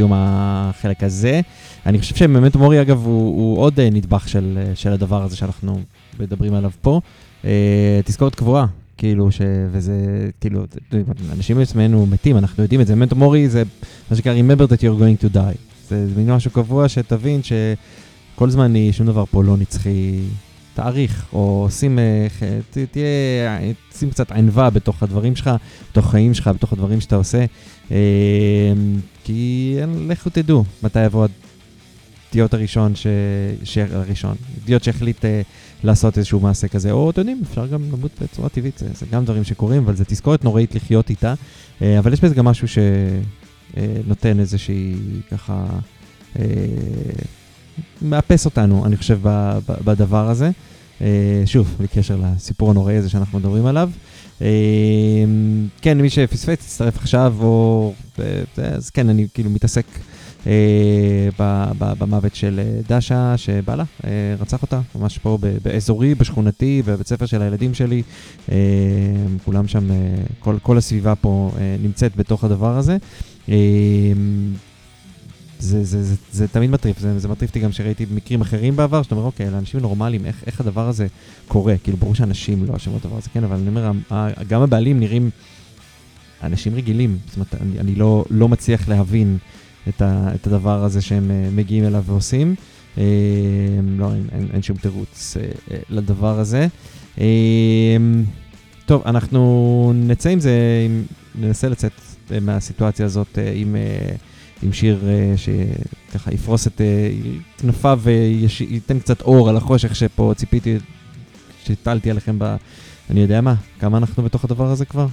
לסיום 0.00 0.12
החלק 0.14 1.02
הזה. 1.02 1.40
אני 1.86 1.98
חושב 1.98 2.16
שממנטו 2.16 2.58
מורי, 2.58 2.80
אגב, 2.80 3.06
הוא, 3.06 3.36
הוא 3.36 3.58
עוד 3.58 3.80
אה, 3.80 3.90
נדבך 3.90 4.28
של, 4.28 4.58
אה, 4.62 4.72
של 4.74 4.92
הדבר 4.92 5.22
הזה 5.22 5.36
שאנחנו 5.36 5.80
מדברים 6.20 6.54
עליו 6.54 6.70
פה. 6.82 7.00
תזכורת 8.04 8.34
קבועה, 8.34 8.66
כאילו, 8.96 9.32
ש... 9.32 9.40
וזה, 9.72 9.94
כאילו, 10.40 10.64
אנשים 11.32 11.58
עצמנו 11.58 12.06
מתים, 12.06 12.36
אנחנו 12.36 12.62
יודעים 12.62 12.80
את 12.80 12.86
זה. 12.86 12.94
ממנטו 12.94 13.16
מורי 13.16 13.48
זה 13.48 13.62
מה 14.10 14.16
שנקרא 14.16 14.34
Remember 14.34 14.70
that 14.72 14.76
you're 14.76 15.00
going 15.00 15.24
to 15.24 15.34
die. 15.34 15.58
זה 15.88 16.06
מין 16.16 16.32
משהו 16.32 16.50
קבוע 16.50 16.88
שתבין 16.88 17.40
שכל 17.42 18.50
זמן 18.50 18.72
שום 18.92 19.06
דבר 19.06 19.24
פה 19.30 19.44
לא 19.44 19.56
נצחי 19.56 20.20
תעריך, 20.80 21.26
או 21.32 21.68
שים, 21.70 21.98
אה, 21.98 22.26
תהיה, 22.90 23.58
שים 23.98 24.10
קצת 24.10 24.32
ענווה 24.32 24.70
בתוך 24.70 25.02
הדברים 25.02 25.36
שלך, 25.36 25.50
בתוך 25.92 26.06
החיים 26.06 26.34
שלך, 26.34 26.48
בתוך 26.48 26.72
הדברים 26.72 27.00
שאתה 27.00 27.16
עושה, 27.16 27.44
אה, 27.90 27.96
כי 29.24 29.76
לכו 30.08 30.30
תדעו 30.30 30.64
מתי 30.82 31.04
יבוא 31.04 31.26
הדיוט 32.30 32.54
הראשון, 32.54 32.94
ש... 32.94 33.06
ש... 33.64 33.78
הראשון, 33.78 34.34
דיוט 34.64 34.82
שהחליט 34.82 35.24
אה, 35.24 35.42
לעשות 35.84 36.18
איזשהו 36.18 36.40
מעשה 36.40 36.68
כזה, 36.68 36.90
או 36.90 37.10
אתם 37.10 37.20
יודעים, 37.20 37.42
אפשר 37.50 37.66
גם 37.66 37.82
למות 37.92 38.10
בצורה 38.22 38.48
טבעית, 38.48 38.78
זה, 38.78 38.88
זה 38.94 39.06
גם 39.10 39.24
דברים 39.24 39.44
שקורים, 39.44 39.82
אבל 39.82 39.96
זה 39.96 40.04
תזכורת 40.04 40.44
נוראית 40.44 40.74
לחיות 40.74 41.10
איתה, 41.10 41.34
אבל 41.98 42.12
יש 42.12 42.20
בזה 42.20 42.34
גם 42.34 42.44
משהו 42.44 42.68
שנותן 42.68 44.40
איזושהי 44.40 44.94
ככה... 45.30 45.66
מאפס 48.02 48.44
אותנו, 48.44 48.86
אני 48.86 48.96
חושב, 48.96 49.20
בדבר 49.84 50.28
הזה. 50.28 50.50
אה, 51.00 51.42
שוב, 51.46 51.74
בלי 51.78 51.88
קשר 51.88 52.16
לסיפור 52.22 52.70
הנוראי 52.70 52.96
הזה 52.96 53.08
שאנחנו 53.08 53.38
מדברים 53.38 53.66
עליו. 53.66 53.90
אה, 54.42 54.48
כן, 55.82 56.00
מי 56.00 56.10
שפספס, 56.10 56.66
תצטרף 56.66 56.96
עכשיו, 56.96 57.34
או... 57.40 57.92
אז 58.56 58.90
כן, 58.90 59.08
אני 59.08 59.26
כאילו 59.34 59.50
מתעסק 59.50 59.84
אה, 60.46 61.28
במוות 61.98 62.34
של 62.34 62.60
דשה, 62.88 63.36
שבעלה 63.36 63.84
רצח 64.40 64.62
אותה, 64.62 64.80
ממש 64.94 65.18
פה 65.18 65.38
באזורי, 65.62 66.14
בשכונתי, 66.14 66.82
בבית 66.86 67.06
ספר 67.06 67.26
של 67.26 67.42
הילדים 67.42 67.74
שלי. 67.74 68.02
כולם 69.44 69.68
שם, 69.68 69.88
כל, 70.38 70.56
כל 70.62 70.78
הסביבה 70.78 71.14
פה 71.14 71.50
נמצאת 71.82 72.16
בתוך 72.16 72.44
הדבר 72.44 72.76
הזה. 72.76 72.96
זה, 75.60 75.84
זה, 75.84 76.02
זה, 76.02 76.14
זה 76.32 76.48
תמיד 76.48 76.70
מטריף, 76.70 76.98
זה, 76.98 77.18
זה 77.18 77.28
מטריף 77.28 77.50
אותי 77.50 77.60
גם 77.60 77.72
שראיתי 77.72 78.06
מקרים 78.14 78.40
אחרים 78.40 78.76
בעבר, 78.76 79.02
שאתה 79.02 79.14
אומר, 79.14 79.26
אוקיי, 79.26 79.50
לאנשים 79.50 79.80
נורמליים, 79.80 80.26
איך, 80.26 80.44
איך 80.46 80.60
הדבר 80.60 80.88
הזה 80.88 81.06
קורה? 81.48 81.74
כאילו, 81.84 81.96
ברור 81.96 82.14
שאנשים 82.14 82.64
לא 82.64 82.76
אשמים 82.76 82.98
בדבר 82.98 83.16
הזה, 83.16 83.28
כן, 83.32 83.44
אבל 83.44 83.56
אני 83.56 83.68
אומר, 83.68 83.92
גם 84.48 84.62
הבעלים 84.62 85.00
נראים 85.00 85.30
אנשים 86.42 86.74
רגילים, 86.74 87.18
זאת 87.26 87.36
אומרת, 87.36 87.54
אני, 87.54 87.80
אני 87.80 87.94
לא, 87.94 88.24
לא 88.30 88.48
מצליח 88.48 88.88
להבין 88.88 89.38
את, 89.88 90.02
ה, 90.02 90.34
את 90.34 90.46
הדבר 90.46 90.84
הזה 90.84 91.00
שהם 91.00 91.30
אה, 91.30 91.48
מגיעים 91.52 91.84
אליו 91.84 92.04
ועושים. 92.06 92.54
אה, 92.98 93.04
לא, 93.98 94.12
אין, 94.12 94.26
אין, 94.32 94.48
אין 94.52 94.62
שום 94.62 94.76
תירוץ 94.76 95.36
אה, 95.36 95.42
אה, 95.70 95.78
לדבר 95.90 96.38
הזה. 96.38 96.66
אה, 97.20 97.96
טוב, 98.86 99.02
אנחנו 99.06 99.92
נצא 99.94 100.28
עם 100.30 100.40
זה, 100.40 100.52
ננסה 101.34 101.68
לצאת 101.68 101.92
אה, 102.32 102.40
מהסיטואציה 102.40 103.06
הזאת 103.06 103.38
עם... 103.54 103.76
אה, 103.76 104.16
עם 104.62 104.72
שיר 104.72 105.02
uh, 105.02 105.38
שככה 105.38 106.34
יפרוס 106.34 106.66
את 106.66 106.80
uh, 106.80 107.60
כנפיו 107.60 108.00
וייתן 108.02 108.98
קצת 108.98 109.22
אור 109.22 109.48
על 109.48 109.56
החושך 109.56 109.96
שפה 109.96 110.32
ציפיתי, 110.36 110.78
שהטלתי 111.64 112.10
עליכם 112.10 112.38
ב... 112.38 112.56
אני 113.10 113.20
יודע 113.20 113.40
מה, 113.40 113.54
כמה 113.78 113.98
אנחנו 113.98 114.22
בתוך 114.22 114.44
הדבר 114.44 114.66
הזה 114.66 114.84
כבר? 114.84 115.06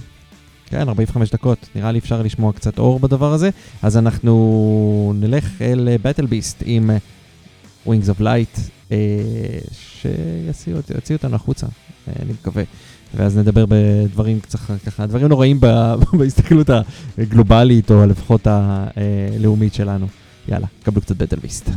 כן, 0.66 0.88
45 0.88 1.30
דקות, 1.30 1.68
נראה 1.74 1.92
לי 1.92 1.98
אפשר 1.98 2.22
לשמוע 2.22 2.52
קצת 2.52 2.78
אור 2.78 3.00
בדבר 3.00 3.32
הזה, 3.32 3.50
אז 3.82 3.96
אנחנו 3.96 5.12
נלך 5.16 5.62
אל 5.62 5.88
באטל 6.02 6.26
ביסט 6.26 6.62
עם 6.66 6.90
Wings 7.86 8.08
of 8.18 8.20
Light, 8.20 8.58
uh, 8.88 8.92
שיוציא 10.52 11.16
אותנו 11.16 11.36
החוצה, 11.36 11.66
uh, 11.66 12.22
אני 12.22 12.32
מקווה. 12.32 12.62
ואז 13.14 13.38
נדבר 13.38 13.64
בדברים 13.68 14.40
קצת 14.40 14.58
ככה, 14.86 15.06
דברים 15.06 15.26
נוראים 15.26 15.60
בהסתכלות 16.18 16.70
הגלובלית, 17.18 17.90
או 17.90 18.06
לפחות 18.06 18.46
הלאומית 18.46 19.74
שלנו. 19.74 20.06
יאללה, 20.48 20.66
קבלו 20.82 21.00
קצת 21.00 21.16
בטלוויסט. 21.16 21.70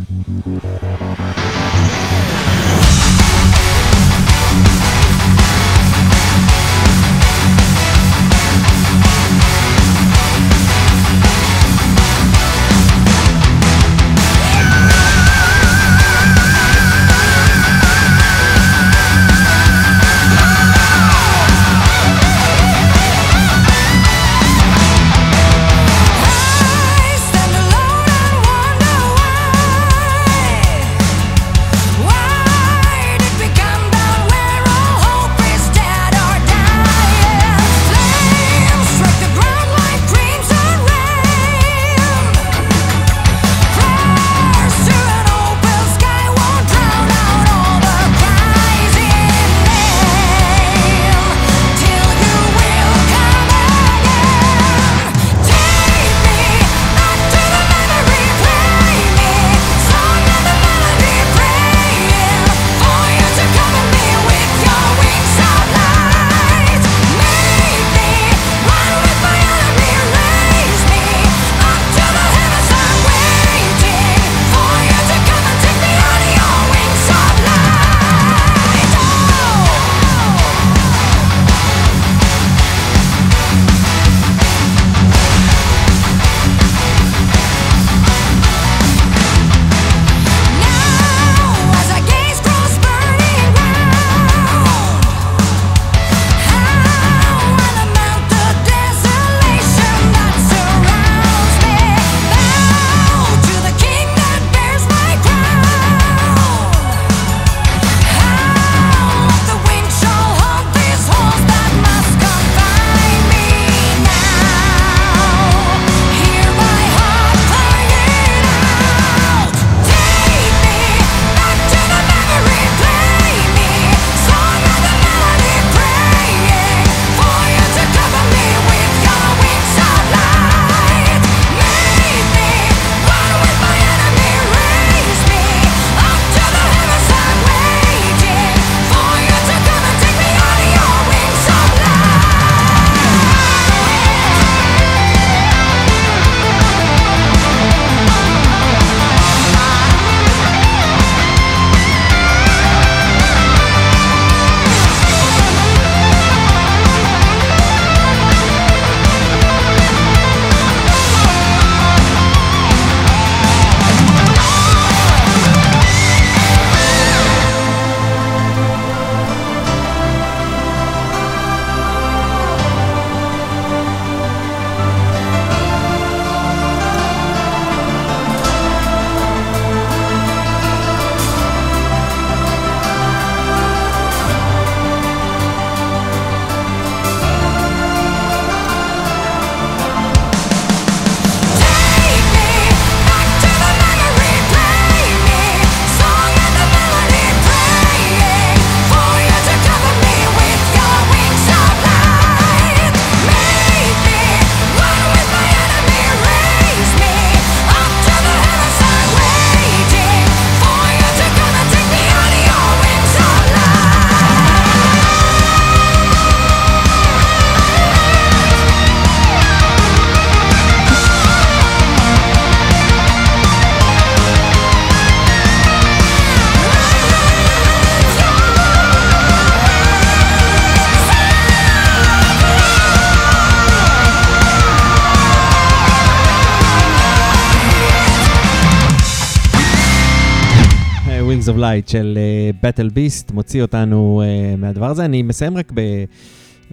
Light 241.61 241.91
של 241.91 242.19
Battle 242.61 242.91
Beast 242.95 243.33
מוציא 243.33 243.61
אותנו 243.61 244.21
uh, 244.23 244.57
מהדבר 244.57 244.85
הזה. 244.85 245.05
אני 245.05 245.21
מסיים 245.21 245.57
רק 245.57 245.71
ב... 245.75 245.79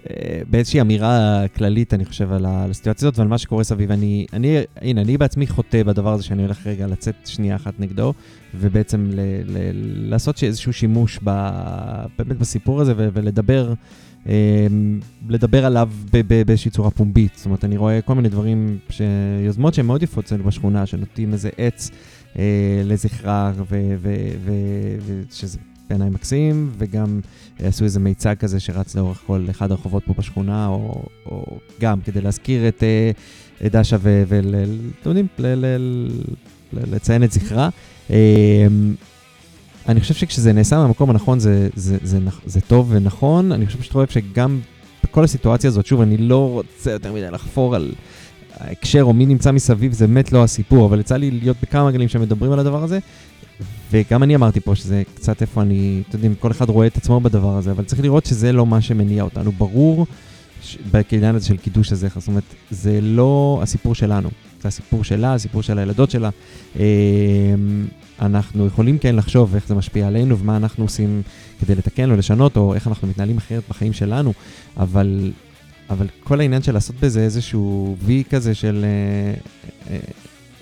אה, 0.09 0.41
באיזושהי 0.49 0.81
אמירה 0.81 1.43
כללית, 1.55 1.93
אני 1.93 2.05
חושב, 2.05 2.31
על 2.31 2.45
הסיטואציה 2.47 3.07
הזאת 3.07 3.19
ועל 3.19 3.27
מה 3.27 3.37
שקורה 3.37 3.63
סביב. 3.63 3.91
אני, 3.91 4.25
אני, 4.33 4.57
הנה, 4.81 5.01
אני 5.01 5.17
בעצמי 5.17 5.47
חוטא 5.47 5.83
בדבר 5.83 6.13
הזה 6.13 6.23
שאני 6.23 6.43
הולך 6.43 6.67
רגע 6.67 6.87
לצאת 6.87 7.15
שנייה 7.25 7.55
אחת 7.55 7.73
נגדו, 7.79 8.13
ובעצם 8.55 9.09
ל, 9.11 9.19
ל, 9.45 9.57
לעשות 10.09 10.43
איזשהו 10.43 10.73
שימוש 10.73 11.19
ב, 11.23 11.49
באמת 12.17 12.37
בסיפור 12.37 12.81
הזה 12.81 12.93
ו, 12.97 13.09
ולדבר 13.13 13.73
אה, 14.27 14.67
לדבר 15.29 15.65
עליו 15.65 15.89
באיזושהי 16.45 16.71
צורה 16.71 16.91
פומבית. 16.91 17.31
זאת 17.35 17.45
אומרת, 17.45 17.65
אני 17.65 17.77
רואה 17.77 18.01
כל 18.01 18.15
מיני 18.15 18.29
דברים, 18.29 18.77
ש... 18.89 19.01
יוזמות 19.45 19.73
שהן 19.73 19.85
מאוד 19.85 20.03
יפות 20.03 20.25
אצלנו 20.25 20.43
בשכונה, 20.43 20.85
שנוטים 20.85 21.33
איזה 21.33 21.49
עץ 21.57 21.91
לזכרה, 22.85 23.51
ושזה 25.29 25.57
בעיניי 25.89 26.09
מקסים, 26.09 26.71
וגם 26.77 27.19
עשו 27.59 27.83
איזה 27.83 27.99
מיצג 27.99 28.35
כזה 28.39 28.59
שרץ 28.59 28.95
לאורך 28.95 29.23
כל 29.27 29.45
אחד 29.49 29.71
הרחובות 29.71 30.03
פה 30.05 30.13
בשכונה, 30.17 30.67
או, 30.67 31.03
או 31.25 31.59
גם 31.81 32.01
כדי 32.01 32.21
להזכיר 32.21 32.67
את, 32.67 32.83
אה, 32.83 33.69
דשה 33.69 33.97
ואתם 34.01 35.25
לציין 36.73 37.23
את 37.23 37.31
זכרה. 37.31 37.69
אה, 38.09 38.67
אני 39.89 40.01
חושב 40.01 40.13
שכשזה 40.13 40.53
נעשה 40.53 40.77
מהמקום 40.77 41.09
הנכון 41.09 41.39
זה, 41.39 41.69
זה, 41.75 41.97
זה, 42.03 42.19
זה, 42.19 42.29
זה 42.45 42.61
טוב 42.61 42.87
ונכון, 42.89 43.51
אני 43.51 43.65
חושב 43.65 43.81
שאתה 43.81 43.93
רואה 43.93 44.05
שגם 44.09 44.59
בכל 45.03 45.23
הסיטואציה 45.23 45.67
הזאת, 45.67 45.85
שוב, 45.85 46.01
אני 46.01 46.17
לא 46.17 46.49
רוצה 46.49 46.91
יותר 46.91 47.13
מדי 47.13 47.31
לחפור 47.31 47.75
על 47.75 47.91
ההקשר 48.59 49.03
או 49.03 49.13
מי 49.13 49.25
נמצא 49.25 49.51
מסביב, 49.51 49.93
זה 49.93 50.07
באמת 50.07 50.31
לא 50.31 50.43
הסיפור, 50.43 50.85
אבל 50.85 50.99
יצא 50.99 51.17
לי 51.17 51.31
להיות 51.31 51.57
בכמה 51.61 51.91
גלים 51.91 52.07
שמדברים 52.07 52.51
על 52.51 52.59
הדבר 52.59 52.83
הזה, 52.83 52.99
וגם 53.91 54.23
אני 54.23 54.35
אמרתי 54.35 54.59
פה 54.59 54.75
שזה 54.75 55.03
קצת 55.15 55.41
איפה 55.41 55.61
אני, 55.61 56.03
אתם 56.09 56.17
יודעים, 56.17 56.35
כל 56.35 56.51
אחד 56.51 56.69
רואה 56.69 56.87
את 56.87 56.97
עצמו 56.97 57.19
בדבר 57.19 57.57
הזה, 57.57 57.71
אבל 57.71 57.83
צריך 57.83 58.01
לראות 58.01 58.25
שזה 58.25 58.51
לא 58.51 58.65
מה 58.65 58.81
שמניע 58.81 59.23
אותנו. 59.23 59.51
ברור, 59.51 60.05
בעניין 60.91 61.35
הזה 61.35 61.45
של 61.45 61.57
קידוש 61.57 61.91
הזכר, 61.91 62.19
זאת 62.19 62.27
אומרת, 62.27 62.43
זה 62.71 63.01
לא 63.01 63.59
הסיפור 63.63 63.95
שלנו, 63.95 64.29
זה 64.61 64.67
הסיפור 64.67 65.03
שלה, 65.03 65.33
הסיפור 65.33 65.61
של 65.61 65.79
הילדות 65.79 66.11
שלה. 66.11 66.29
אמ, 66.75 66.81
אנחנו 68.21 68.67
יכולים 68.67 68.97
כן 68.97 69.15
לחשוב 69.15 69.55
איך 69.55 69.67
זה 69.67 69.75
משפיע 69.75 70.07
עלינו 70.07 70.39
ומה 70.39 70.57
אנחנו 70.57 70.83
עושים 70.83 71.21
כדי 71.59 71.75
לתקן 71.75 72.11
או 72.11 72.15
לשנות, 72.15 72.57
או 72.57 72.73
איך 72.73 72.87
אנחנו 72.87 73.07
מתנהלים 73.07 73.37
אחרת 73.37 73.63
בחיים 73.69 73.93
שלנו, 73.93 74.33
אבל, 74.77 75.31
אבל 75.89 76.07
כל 76.23 76.39
העניין 76.39 76.61
של 76.61 76.73
לעשות 76.73 76.95
בזה 76.95 77.23
איזשהו 77.23 77.95
וי 78.03 78.23
כזה 78.29 78.55
של... 78.55 78.85
אה, 78.85 79.33
אה, 79.93 79.99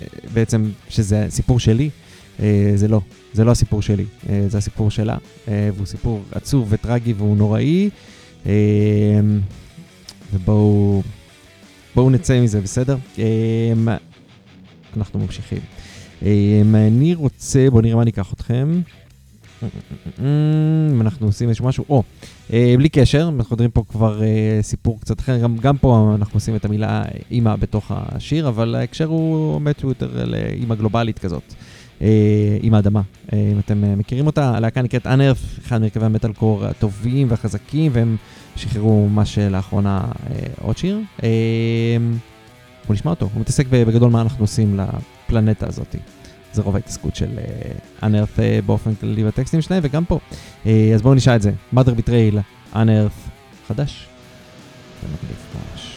אה, 0.02 0.06
בעצם, 0.34 0.70
שזה 0.88 1.26
סיפור 1.28 1.60
שלי, 1.60 1.90
אה, 2.40 2.72
זה 2.74 2.88
לא, 2.88 3.00
זה 3.32 3.44
לא 3.44 3.50
הסיפור 3.50 3.82
שלי, 3.82 4.04
אה, 4.28 4.44
זה 4.48 4.58
הסיפור 4.58 4.90
שלה, 4.90 5.16
אה, 5.48 5.70
והוא 5.74 5.86
סיפור 5.86 6.22
עצוב 6.32 6.66
וטרגי 6.70 7.12
והוא 7.12 7.36
נוראי, 7.36 7.90
ובואו 10.32 11.02
בואו 11.94 12.10
נצא 12.10 12.40
מזה, 12.40 12.60
בסדר? 12.60 12.96
אנחנו 14.96 15.18
ממשיכים. 15.18 15.58
אני 16.74 17.14
רוצה, 17.14 17.70
בואו 17.70 17.82
נראה 17.82 17.96
מה 17.96 18.02
אני 18.02 18.10
אקח 18.10 18.32
אתכם. 18.32 18.80
אם 20.92 21.00
אנחנו 21.00 21.26
עושים 21.26 21.48
איזשהו 21.48 21.66
משהו, 21.66 21.84
או, 21.88 22.02
בלי 22.50 22.88
קשר, 22.88 23.30
אנחנו 23.36 23.54
יודעים 23.54 23.70
פה 23.70 23.82
כבר 23.88 24.20
סיפור 24.62 25.00
קצת 25.00 25.20
אחר, 25.20 25.38
גם, 25.38 25.56
גם 25.56 25.76
פה 25.76 26.14
אנחנו 26.18 26.36
עושים 26.36 26.56
את 26.56 26.64
המילה 26.64 27.02
אימא 27.30 27.56
בתוך 27.56 27.92
השיר, 27.94 28.48
אבל 28.48 28.74
ההקשר 28.74 29.04
הוא 29.04 29.60
באמת 29.60 29.82
יותר 29.82 30.24
לאימא 30.24 30.74
גלובלית 30.74 31.18
כזאת. 31.18 31.54
אה, 32.02 32.58
עם 32.62 32.74
האדמה. 32.74 33.00
אה, 33.32 33.38
אם 33.52 33.58
אתם 33.58 33.84
אה, 33.84 33.96
מכירים 33.96 34.26
אותה, 34.26 34.56
הלהקה 34.56 34.82
נקראת 34.82 35.06
אנרף, 35.06 35.58
אחד 35.66 35.80
מרכבי 35.80 36.04
המטאל 36.04 36.32
קור 36.32 36.64
הטובים 36.64 37.30
והחזקים, 37.30 37.92
והם 37.94 38.16
שחררו 38.56 39.08
מה 39.08 39.24
שלאחרונה 39.24 40.04
עוד 40.62 40.78
שיר. 40.78 41.00
בואו 42.86 42.94
נשמע 42.94 43.10
אותו, 43.10 43.28
הוא 43.34 43.40
מתעסק 43.40 43.66
בגדול 43.70 44.10
מה 44.10 44.20
אנחנו 44.20 44.44
עושים 44.44 44.80
לפלנטה 44.80 45.66
הזאת. 45.66 45.96
זה 46.52 46.62
רוב 46.62 46.76
ההתעסקות 46.76 47.16
של 47.16 47.38
אנרף 48.02 48.38
באופן 48.66 48.94
כללי 48.94 49.24
בטקסטים 49.24 49.60
שלהם, 49.60 49.80
וגם 49.82 50.04
פה. 50.04 50.18
אז 50.94 51.02
בואו 51.02 51.14
נשאל 51.14 51.36
את 51.36 51.42
זה. 51.42 51.52
mother 51.74 52.00
betrayal, 52.00 52.38
אנרף 52.76 53.28
חדש. 53.68 54.08
זה 55.02 55.08
מגניב 55.08 55.36
ממש. 55.54 55.87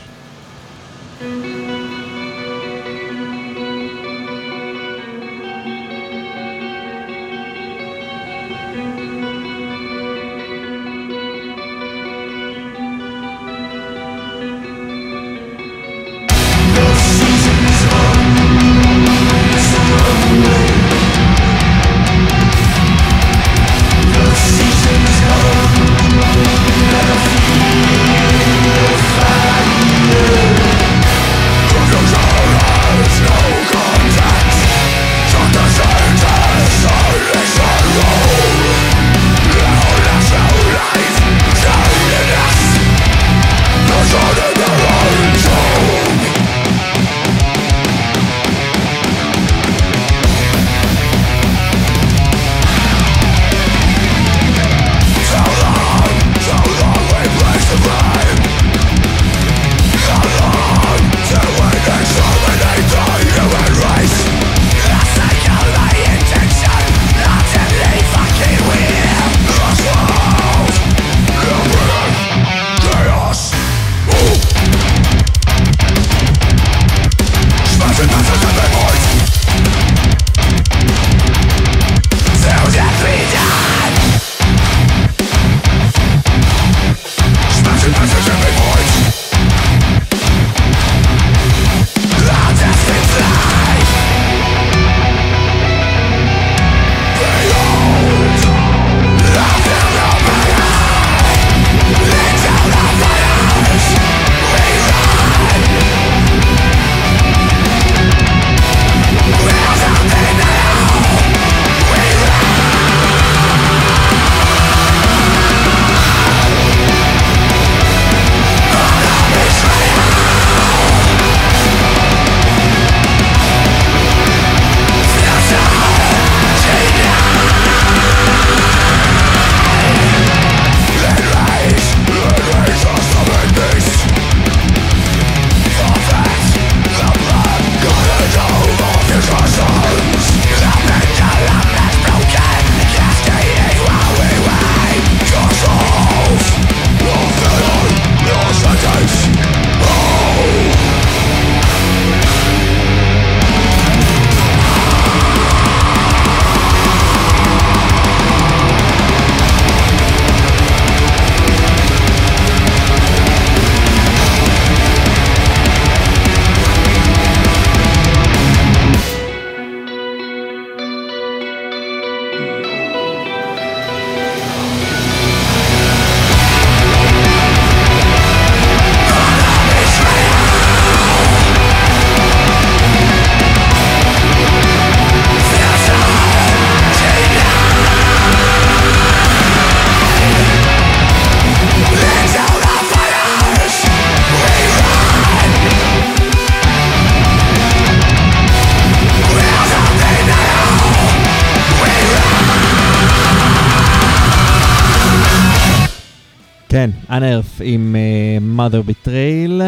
Mother 208.71 208.89
betrayal, 208.89 209.61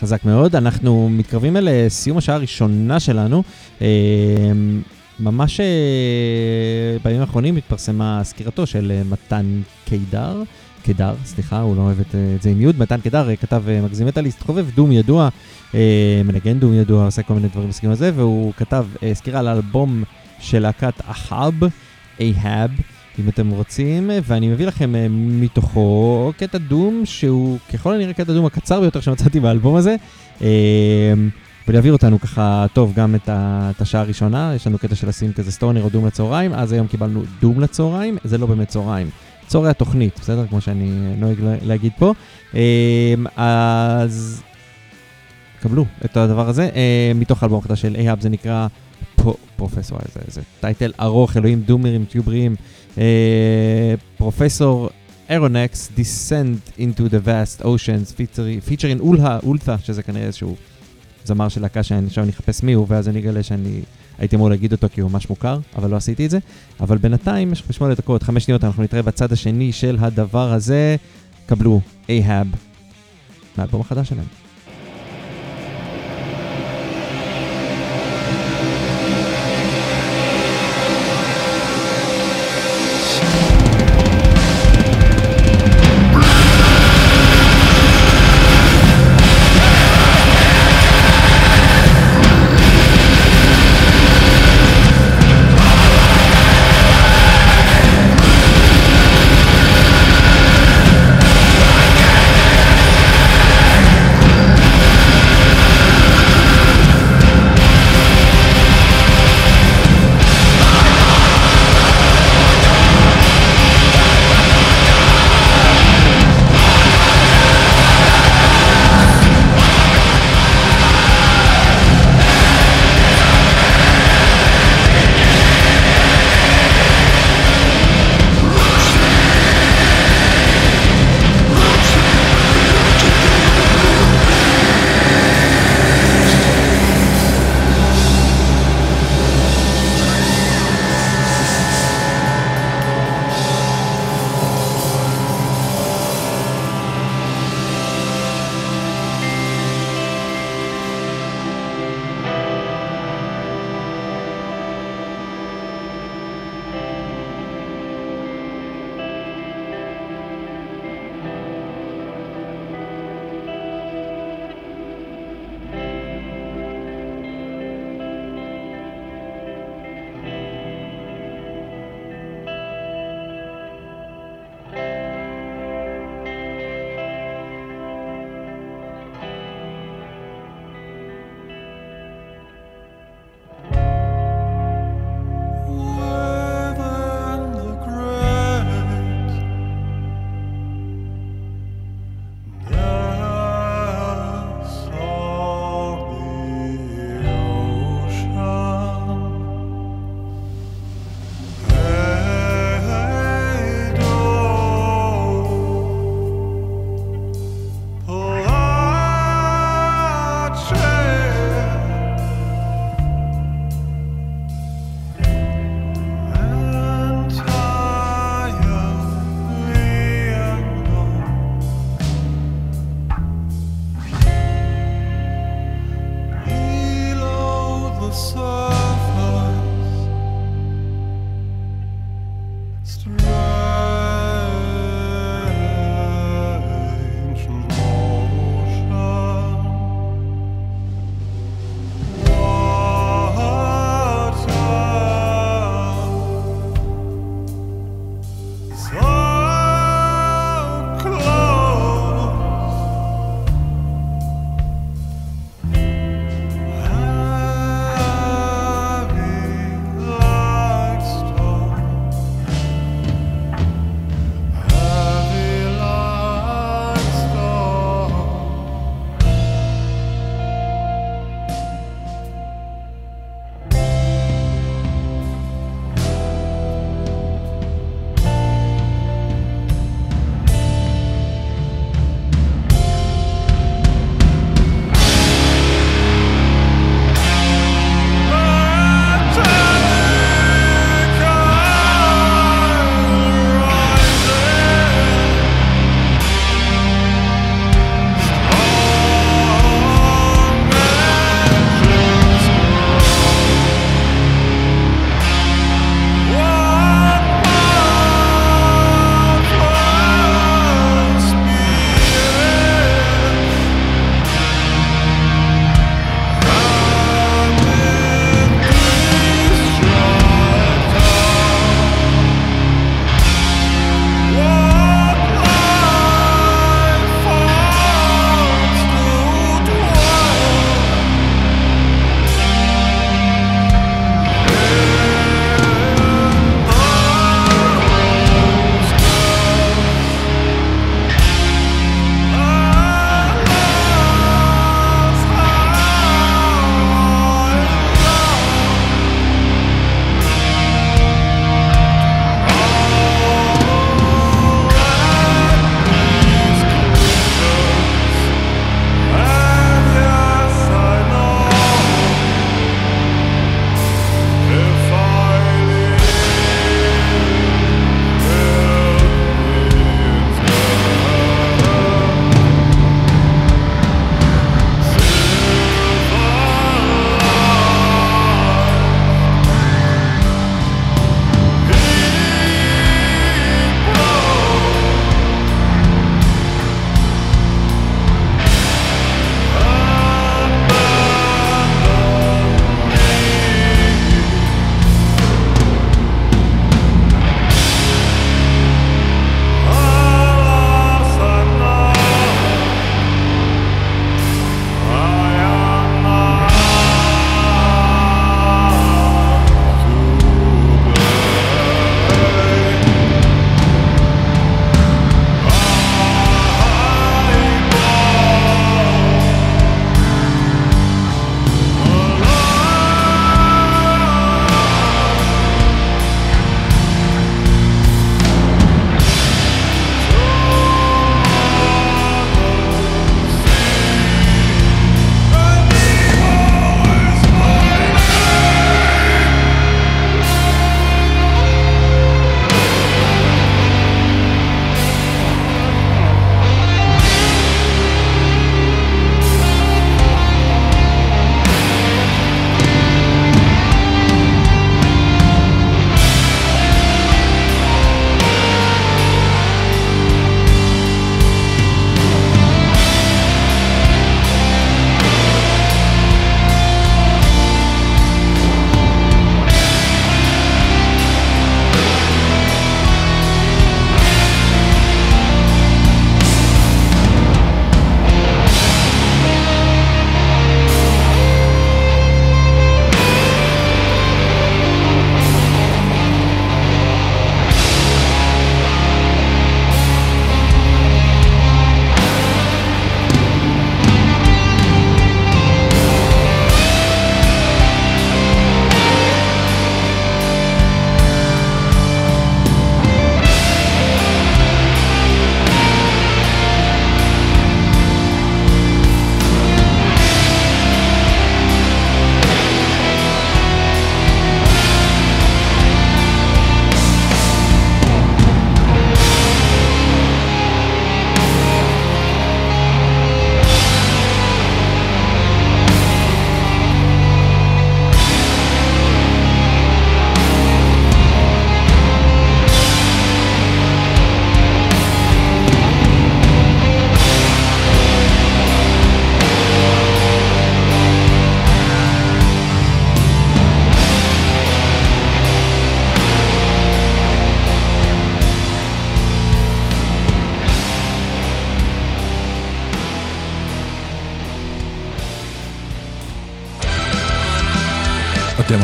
חזק 0.00 0.24
מאוד. 0.24 0.56
אנחנו 0.56 1.08
מתקרבים 1.08 1.56
אל 1.56 1.68
אה, 1.68 1.86
סיום 1.88 2.18
השעה 2.18 2.36
הראשונה 2.36 3.00
שלנו. 3.00 3.42
Uh, 3.78 3.82
ממש 5.20 5.60
uh, 5.60 7.02
בימים 7.04 7.20
האחרונים 7.20 7.56
התפרסמה 7.56 8.20
סקירתו 8.24 8.66
של 8.66 9.02
מתן 9.10 9.60
קידר. 9.84 10.42
קידר, 10.82 11.14
סליחה, 11.24 11.60
הוא 11.60 11.76
לא 11.76 11.80
אוהב 11.80 12.00
את, 12.00 12.14
זה 12.40 12.50
עם 12.50 12.60
יוד. 12.60 12.78
מתן 12.78 13.00
קידר 13.00 13.36
כתב 13.36 13.62
מגזים 13.82 14.06
מטאליסט, 14.06 14.42
חובב 14.42 14.70
דום 14.74 14.92
ידוע, 14.92 15.28
מנגן 16.24 16.58
דום 16.58 16.74
ידוע, 16.74 17.04
עושה 17.04 17.22
כל 17.22 17.34
מיני 17.34 17.48
דברים 17.48 17.68
בסגנון 17.68 17.92
הזה, 17.92 18.10
והוא 18.14 18.52
כתב 18.56 18.86
סקירה 19.12 19.40
על 19.40 19.48
האלבום 19.48 20.04
של 20.40 20.58
להקת 20.58 20.94
אחאב, 21.06 21.54
אהאב. 22.20 22.70
אם 23.18 23.28
אתם 23.28 23.50
רוצים, 23.50 24.10
ואני 24.24 24.48
מביא 24.48 24.66
לכם 24.66 24.94
אה, 24.94 25.06
מתוכו 25.10 26.32
קטע 26.36 26.58
דום 26.58 27.02
שהוא 27.04 27.58
ככל 27.72 27.94
הנראה 27.94 28.12
קטע 28.12 28.32
דום 28.32 28.46
הקצר 28.46 28.80
ביותר 28.80 29.00
שמצאתי 29.00 29.40
באלבום 29.40 29.76
הזה. 29.76 29.96
אה, 30.42 30.48
ולהעביר 31.68 31.92
אותנו 31.92 32.20
ככה 32.20 32.66
טוב 32.72 32.92
גם 32.96 33.14
את 33.14 33.80
השעה 33.80 34.00
הראשונה, 34.00 34.52
יש 34.56 34.66
לנו 34.66 34.78
קטע 34.78 34.94
של 34.94 35.08
לשים 35.08 35.32
כזה 35.32 35.52
סטונר 35.52 35.82
או 35.82 35.88
דום 35.88 36.06
לצהריים, 36.06 36.54
אז 36.54 36.72
היום 36.72 36.86
קיבלנו 36.86 37.22
דום 37.40 37.60
לצהריים, 37.60 38.18
זה 38.24 38.38
לא 38.38 38.46
באמת 38.46 38.68
צהריים, 38.68 39.10
צהרי 39.46 39.70
התוכנית, 39.70 40.18
בסדר? 40.20 40.46
כמו 40.46 40.60
שאני 40.60 40.90
נוהג 41.18 41.36
להגיד 41.40 41.92
פה. 41.98 42.14
אה, 42.54 43.14
אז 43.36 44.42
קבלו 45.62 45.84
את 46.04 46.16
הדבר 46.16 46.48
הזה, 46.48 46.70
מתוך 47.14 47.42
האלבום 47.42 47.58
החדש 47.58 47.80
של 47.80 47.96
אייהאב 47.96 48.20
זה 48.20 48.28
נקרא 48.28 48.66
פרופסור, 49.56 49.98
איזה 50.26 50.40
טייטל 50.60 50.92
ארוך, 51.00 51.36
אלוהים 51.36 51.60
דומרים, 51.60 52.04
תהיו 52.04 52.22
בריאים. 52.22 52.56
פרופסור 54.16 54.88
אירונקס, 55.28 55.90
Descend 55.96 56.78
into 56.78 57.10
the 57.10 57.26
Vast 57.26 57.64
Oceans, 57.64 58.38
פיצ'רין 58.64 59.00
אולה, 59.00 59.38
אולתה, 59.42 59.76
שזה 59.78 60.02
כנראה 60.02 60.26
איזשהו 60.26 60.56
זמר 61.24 61.48
של 61.48 61.60
להקה 61.60 61.82
שאני 61.82 62.06
עכשיו 62.06 62.28
אחפש 62.28 62.62
מי 62.62 62.72
הוא, 62.72 62.86
ואז 62.88 63.08
אני 63.08 63.18
אגלה 63.18 63.42
שאני 63.42 63.80
הייתי 64.18 64.36
אמור 64.36 64.50
להגיד 64.50 64.72
אותו 64.72 64.86
כי 64.92 65.00
הוא 65.00 65.10
ממש 65.10 65.30
מוכר, 65.30 65.58
אבל 65.76 65.90
לא 65.90 65.96
עשיתי 65.96 66.26
את 66.26 66.30
זה. 66.30 66.38
אבל 66.80 66.98
בינתיים, 66.98 67.52
יש 67.52 67.60
לך 67.60 67.70
לשמוע 67.70 67.90
לדקות, 67.90 68.22
חמש 68.22 68.44
שניות, 68.44 68.64
אנחנו 68.64 68.82
נתראה 68.82 69.02
בצד 69.02 69.32
השני 69.32 69.72
של 69.72 69.96
הדבר 70.00 70.52
הזה. 70.52 70.96
קבלו 71.46 71.80
אייהאב 72.08 72.46
מהאלבום 73.56 73.80
החדש 73.80 74.08
שלהם. 74.08 74.26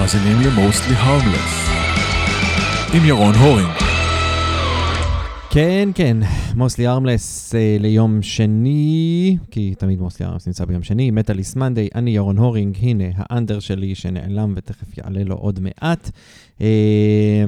מאזינים 0.05 0.41
ל-Mostly 0.41 1.05
Harmless 1.05 1.71
עם 2.97 3.05
ירון 3.05 3.35
הורינג. 3.35 3.73
כן, 5.51 5.89
כן, 5.95 6.17
מוסלי 6.55 6.89
ארמלס 6.89 7.55
אה, 7.55 7.77
ליום 7.81 8.23
שני, 8.23 9.37
כי 9.51 9.75
תמיד 9.79 10.01
מוסלי 10.01 10.27
ארמלס 10.27 10.47
נמצא 10.47 10.65
ביום 10.65 10.83
שני, 10.83 11.11
מטאליס 11.11 11.57
מנדי, 11.57 11.89
אני 11.95 12.11
ירון 12.11 12.39
הורינג, 12.39 12.77
הנה 12.81 13.05
האנדר 13.17 13.61
שלי 13.61 13.95
שנעלם 13.95 14.53
ותכף 14.57 14.99
יעלה 14.99 15.25
לו 15.25 15.35
עוד 15.35 15.61
מעט. 15.61 16.11
אה, 16.61 17.45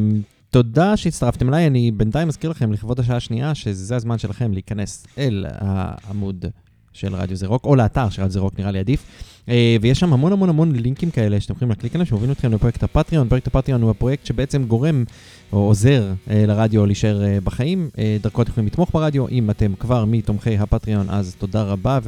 תודה 0.50 0.96
שהצטרפתם 0.96 1.48
אליי, 1.48 1.66
אני 1.66 1.90
בינתיים 1.90 2.28
מזכיר 2.28 2.50
לכם 2.50 2.72
לכבוד 2.72 3.00
השעה 3.00 3.16
השנייה, 3.16 3.54
שזה 3.54 3.96
הזמן 3.96 4.18
שלכם 4.18 4.52
להיכנס 4.52 5.06
אל 5.18 5.46
העמוד 5.48 6.44
של 6.92 7.14
רדיו 7.14 7.36
זה 7.36 7.46
רוק, 7.46 7.64
או 7.64 7.76
לאתר 7.76 8.08
של 8.08 8.22
רדיו 8.22 8.32
זה 8.32 8.40
רוק, 8.40 8.58
נראה 8.58 8.70
לי 8.70 8.78
עדיף. 8.78 9.06
אה, 9.48 9.76
ויש 9.80 10.00
שם 10.00 10.12
המון 10.12 10.32
המון 10.32 10.48
המון 10.48 10.72
לינקים 10.72 11.10
כאלה 11.10 11.40
שאתם 11.40 11.54
יכולים 11.54 11.68
להקליק 11.70 11.94
עליהם, 11.94 12.06
שמובילים 12.06 12.32
אתכם 12.32 12.52
לפרויקט 12.52 12.82
הפטריון. 12.82 13.28
פרויקט 13.28 13.46
הפטריון 13.46 13.82
הוא 13.82 13.90
הפרויקט 13.90 14.26
שבעצם 14.26 14.64
גורם 14.64 15.04
או 15.52 15.58
עוזר 15.58 16.12
אה, 16.30 16.46
לרדיו 16.46 16.86
להישאר 16.86 17.24
אה, 17.24 17.38
בחיים. 17.44 17.90
דרכו 18.20 18.42
אתם 18.42 18.50
יכולים 18.50 18.66
לתמוך 18.66 18.90
ברדיו. 18.92 19.28
אם 19.28 19.50
אתם 19.50 19.72
כבר 19.78 20.04
מתומכי 20.04 20.58
הפטריון, 20.58 21.06
אז 21.10 21.34
תודה 21.38 21.62
רבה 21.62 21.98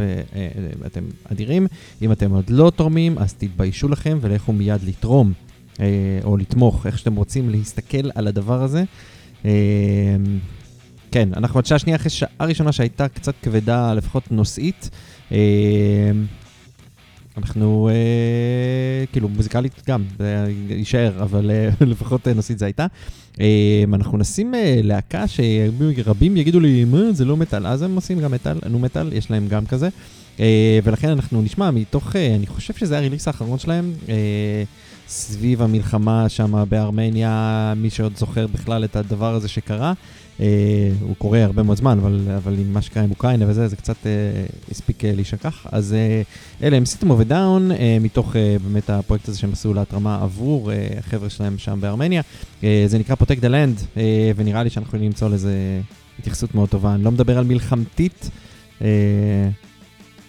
ואתם 0.81 1.05
אדירים. 1.33 1.67
אם 2.03 2.13
אתם 2.13 2.31
עוד 2.31 2.51
לא 2.51 2.73
תורמים, 2.77 3.19
אז 3.19 3.35
תתביישו 3.35 3.89
לכם 3.89 4.19
ולכו 4.21 4.53
מיד 4.53 4.81
לתרום. 4.87 5.33
או 6.25 6.37
לתמוך, 6.37 6.87
איך 6.87 6.99
שאתם 6.99 7.17
רוצים 7.17 7.51
להסתכל 7.51 8.11
על 8.15 8.27
הדבר 8.27 8.63
הזה. 8.63 8.85
כן, 11.11 11.29
אנחנו 11.37 11.59
עוד 11.59 11.67
שעה 11.67 11.79
שנייה 11.79 11.97
אחרי 11.97 12.11
שעה 12.11 12.47
ראשונה 12.47 12.73
שהייתה 12.73 13.09
קצת 13.09 13.35
כבדה, 13.43 13.95
לפחות 13.95 14.33
נושאית. 14.33 14.91
אנחנו, 17.39 17.89
אה, 17.89 19.07
כאילו, 19.13 19.29
מוזיקלית 19.29 19.83
גם, 19.89 20.05
זה 20.19 20.47
יישאר, 20.69 21.23
אבל 21.23 21.51
אה, 21.51 21.71
לפחות 21.87 22.29
אה, 22.29 22.35
נושאית 22.35 22.59
זה 22.59 22.65
הייתה. 22.65 22.87
אה, 23.41 23.85
אנחנו 23.93 24.19
נשים 24.19 24.55
אה, 24.55 24.81
להקה 24.83 25.25
שרבים 25.29 26.37
יגידו 26.37 26.61
לי, 26.61 26.85
מה, 26.85 27.13
זה 27.13 27.25
לא 27.25 27.37
מטאל, 27.37 27.67
אז 27.67 27.83
הם 27.83 27.95
עושים 27.95 28.21
גם 28.21 28.31
מטאל, 28.31 28.59
נו 28.71 28.79
מטאל, 28.79 29.13
יש 29.13 29.31
להם 29.31 29.49
גם 29.49 29.67
כזה. 29.67 29.89
אה, 30.41 30.79
ולכן 30.85 31.09
אנחנו 31.09 31.43
נשמע 31.43 31.71
מתוך, 31.71 32.17
אה, 32.17 32.35
אני 32.35 32.47
חושב 32.47 32.75
שזה 32.75 32.99
הריליס 32.99 33.27
האחרון 33.29 33.59
שלהם. 33.59 33.93
אה, 34.09 34.15
סביב 35.09 35.63
המלחמה 35.63 36.29
שם 36.29 36.65
בארמניה, 36.69 37.75
מי 37.77 37.91
שעוד 37.91 38.17
זוכר 38.17 38.47
בכלל 38.47 38.85
את 38.85 38.97
הדבר 38.97 39.35
הזה 39.35 39.49
שקרה. 39.49 39.93
Uh, 40.39 40.41
הוא 41.01 41.17
קורה 41.17 41.45
הרבה 41.45 41.63
מאוד 41.63 41.77
זמן, 41.77 41.99
אבל, 41.99 42.21
אבל 42.37 42.59
עם 42.59 42.73
מה 42.73 42.83
שקרה 42.83 43.03
עם 43.03 43.11
אוקראינה 43.11 43.45
וזה, 43.49 43.69
זה 43.69 43.77
קצת 43.77 43.97
uh, 44.03 44.71
הספיק 44.71 45.05
uh, 45.05 45.07
להישכח. 45.15 45.67
אז 45.73 45.95
אה, 46.61 46.65
אלה 46.65 46.77
הם 46.77 46.85
System 46.85 47.11
of 47.11 47.21
a 47.21 47.29
Down, 47.29 47.71
מתוך 48.01 48.33
אה, 48.33 48.63
באמת 48.63 48.91
הפרויקט 48.91 49.29
הזה 49.29 49.39
שהם 49.39 49.53
עשו 49.53 49.75
להתרמה 49.75 50.23
עבור 50.23 50.71
uh, 50.71 50.99
החבר'ה 50.99 51.31
שלהם 51.31 51.59
שם 51.59 51.79
בארמניה. 51.81 52.23
אה, 52.61 52.65
זה 52.87 52.99
נקרא 52.99 53.17
the 53.17 53.45
Land, 53.45 53.83
אה, 53.95 53.99
ונראה 54.37 54.63
לי 54.63 54.71
שאנחנו 54.71 54.89
יכולים 54.89 55.07
למצוא 55.07 55.29
לזה 55.29 55.81
התייחסות 56.19 56.55
מאוד 56.55 56.69
טובה. 56.69 56.95
אני 56.95 57.05
לא 57.05 57.11
מדבר 57.11 57.39
על 57.39 57.45
מלחמתית, 57.45 58.31
אה, 58.79 58.83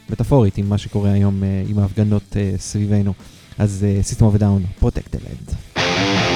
מטאפורית, 0.10 0.58
עם 0.58 0.70
מה 0.70 0.78
שקורה 0.78 1.12
היום 1.12 1.42
אה, 1.42 1.72
עם 1.72 1.80
ההפגנות 1.80 2.24
אה, 2.32 2.62
סביבנו. 2.62 3.14
אז 3.60 3.86
System 4.02 4.26
of 4.26 4.36
a 4.36 4.40
Down, 4.40 4.64
Protect 4.82 5.16
the 5.16 6.29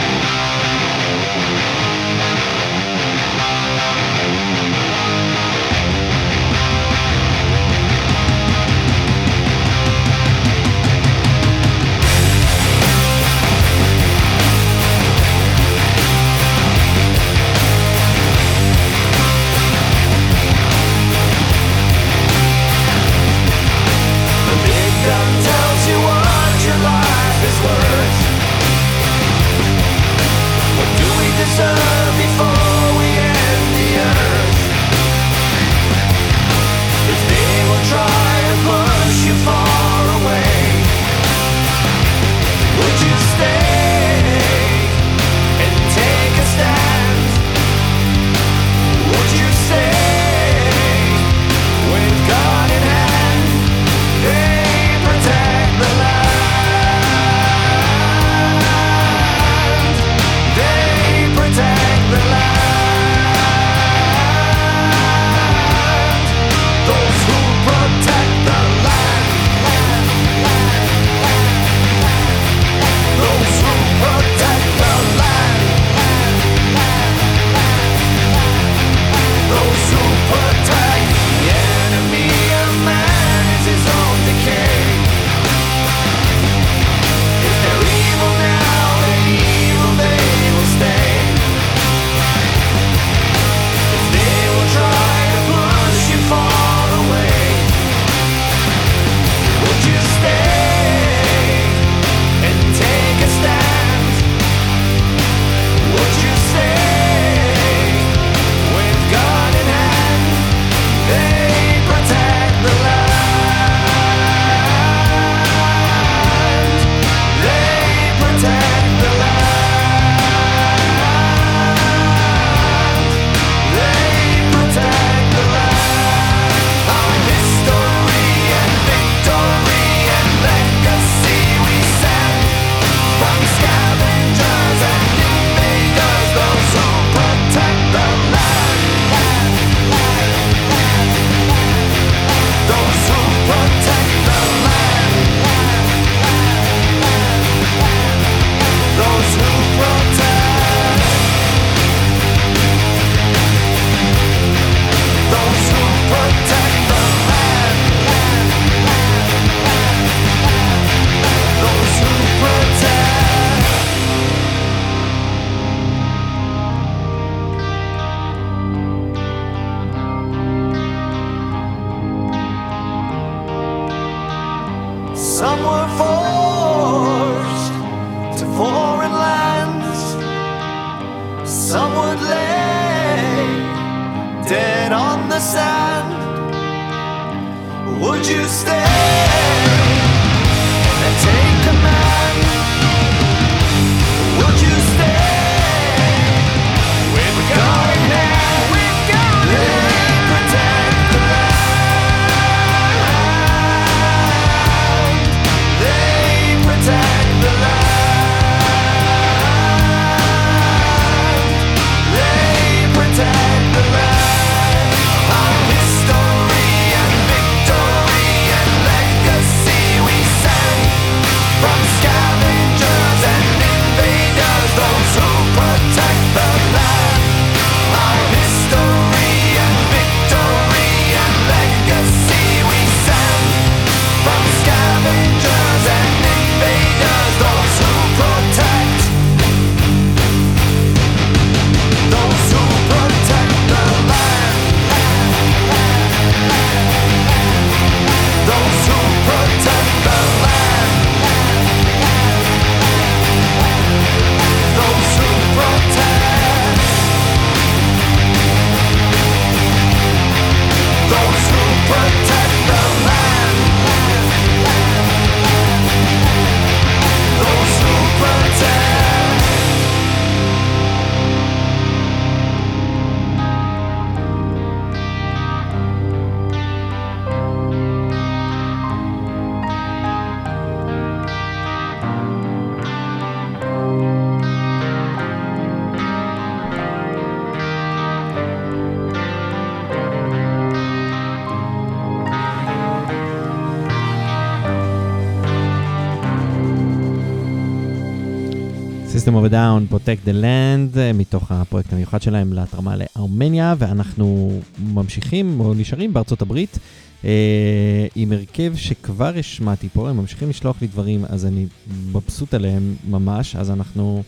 System 299.34 299.46
of 299.46 299.52
a 299.52 299.54
Down, 299.54 299.88
Protect 299.88 300.28
the 300.28 300.34
Land, 300.34 300.98
אה, 300.98 301.14
מתוך 301.14 301.52
הפרויקט 301.52 301.94
המיוחד 301.94 302.22
שלהם 302.22 302.54
להתרמה 302.54 302.96
לארמניה, 302.96 303.76
ואנחנו 303.78 304.60
ממשיכים, 304.80 305.60
או 305.60 305.74
נשארים 305.74 306.14
בארצות 306.14 306.42
הברית, 306.42 306.80
אה, 307.26 308.08
עם 308.16 308.32
הרכב 308.32 308.76
שכבר 308.76 309.34
השמעתי 309.40 309.90
פה, 309.94 310.10
הם 310.10 310.18
ממשיכים 310.18 310.50
לשלוח 310.50 310.82
לי 310.82 310.88
דברים, 310.88 311.26
אז 311.30 311.46
אני 311.46 311.66
מבסוט 312.12 312.54
עליהם 312.54 312.96
ממש, 313.10 313.56
אז 313.56 313.72
אנחנו 313.72 314.24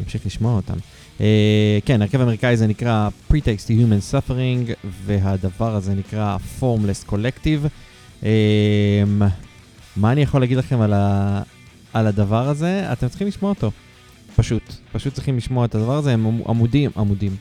נמשיך 0.00 0.26
לשמוע 0.26 0.56
אותם. 0.56 0.76
אה, 1.20 1.78
כן, 1.84 2.02
הרכב 2.02 2.20
האמריקאי 2.20 2.56
זה 2.56 2.66
נקרא 2.66 3.08
Pretext 3.30 3.66
to 3.66 3.70
Human 3.70 4.12
Suffering, 4.12 4.88
והדבר 5.04 5.74
הזה 5.74 5.94
נקרא 5.94 6.36
Formless 6.60 7.10
Collective. 7.10 7.68
אה, 8.24 9.02
מה 9.96 10.12
אני 10.12 10.20
יכול 10.20 10.40
להגיד 10.40 10.58
לכם 10.58 10.80
על, 10.80 10.92
ה... 10.92 11.42
על 11.92 12.06
הדבר 12.06 12.48
הזה? 12.48 12.92
אתם 12.92 13.08
צריכים 13.08 13.28
לשמוע 13.28 13.50
אותו. 13.50 13.70
פשוט, 14.38 14.74
פשוט 14.92 15.14
צריכים 15.14 15.36
לשמוע 15.36 15.64
את 15.64 15.74
הדבר 15.74 15.96
הזה, 15.96 16.12
הם 16.12 16.40
עמודים, 16.48 16.90
עמודים. 16.96 17.36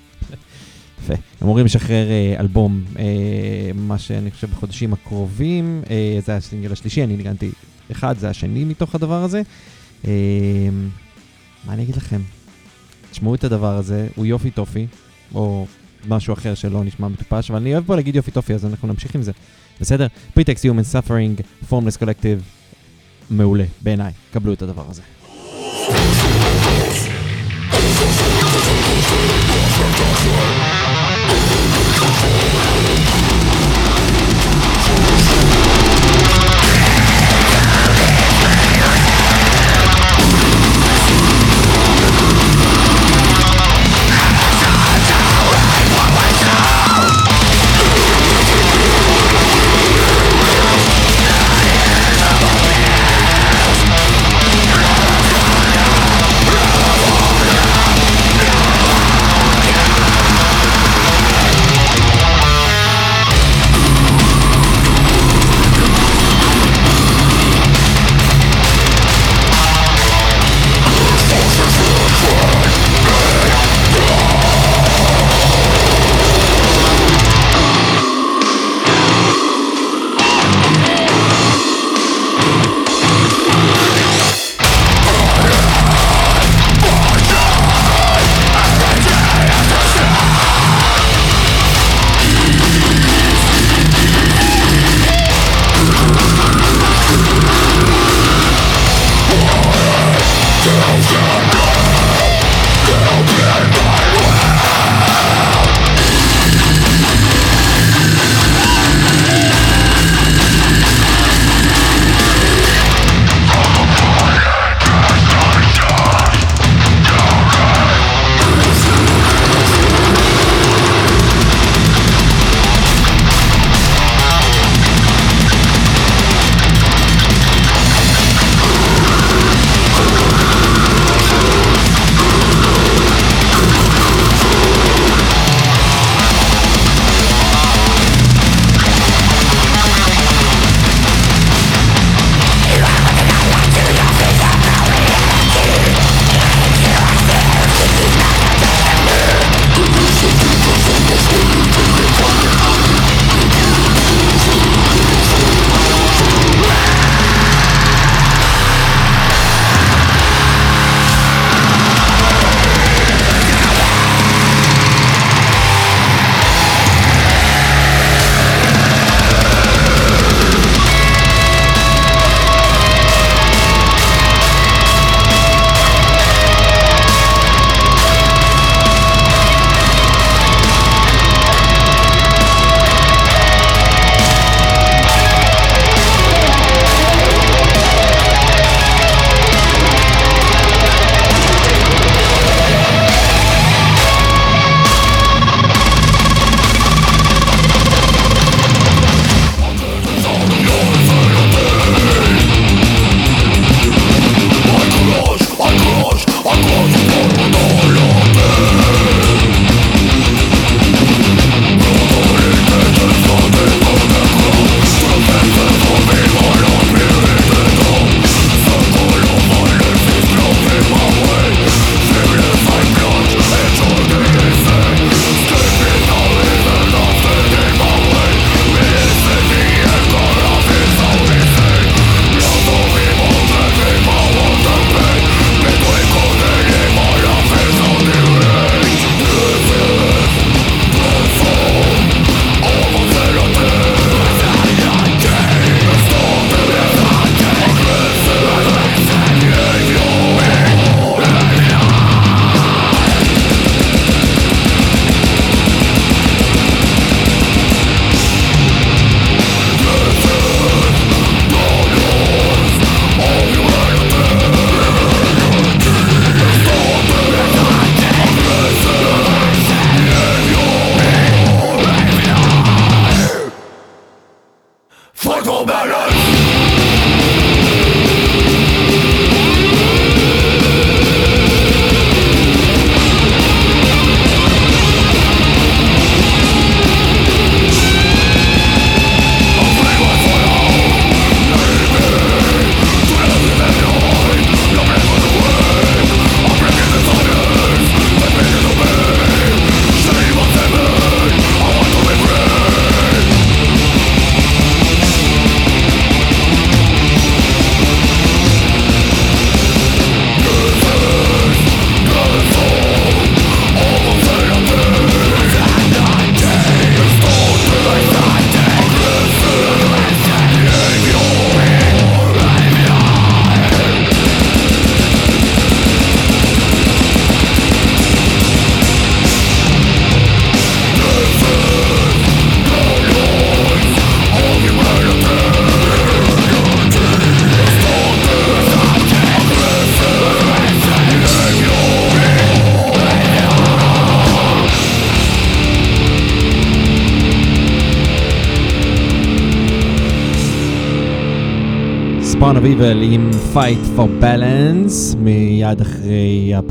יפה. 1.04 1.14
הם 1.14 1.20
אמורים 1.44 1.66
לשחרר 1.66 2.10
אה, 2.10 2.36
אלבום, 2.40 2.84
אה, 3.00 3.04
מה 3.76 3.98
שאני 3.98 4.32
חושב 4.32 4.50
בחודשים 4.52 4.94
הקרובים, 4.94 5.82
אה, 5.90 6.20
זה 6.26 6.36
הסינגל 6.36 6.72
השלישי, 6.72 7.04
אני 7.04 7.18
ניגנתי 7.18 7.52
אחד, 7.92 8.18
זה 8.18 8.30
השני 8.30 8.64
מתוך 8.64 8.96
הדבר 8.96 9.24
הזה. 9.24 9.42
אה, 10.08 10.12
מה 11.66 11.74
אני 11.74 11.84
אגיד 11.84 11.96
לכם? 11.96 12.22
תשמעו 13.12 13.36
את 13.36 13.44
הדבר 13.44 13.78
הזה, 13.78 14.08
הוא 14.16 14.26
יופי 14.26 14.52
טופי, 14.52 14.88
או 15.36 15.66
משהו 16.08 16.34
אחר 16.34 16.56
שלא 16.56 16.84
נשמע 16.84 17.08
מטופש, 17.08 17.52
אבל 17.52 17.60
אני 17.60 17.74
אוהב 17.74 17.86
פה 17.86 17.96
להגיד 17.96 18.16
יופי 18.16 18.32
טופי, 18.32 18.54
אז 18.54 18.66
אנחנו 18.66 18.88
נמשיך 18.88 19.16
עם 19.16 19.22
זה. 19.22 19.32
בסדר? 19.82 20.08
Pretext 20.38 20.64
Human 20.64 20.94
Suffering, 20.94 21.42
Formless 21.72 22.02
Collective, 22.02 22.42
מעולה, 23.30 23.66
בעיניי. 23.82 24.12
קבלו 24.34 24.54
את 24.54 24.62
הדבר 24.62 24.84
הזה. 24.90 25.02
Thank 29.10 29.22
you. 32.62 32.67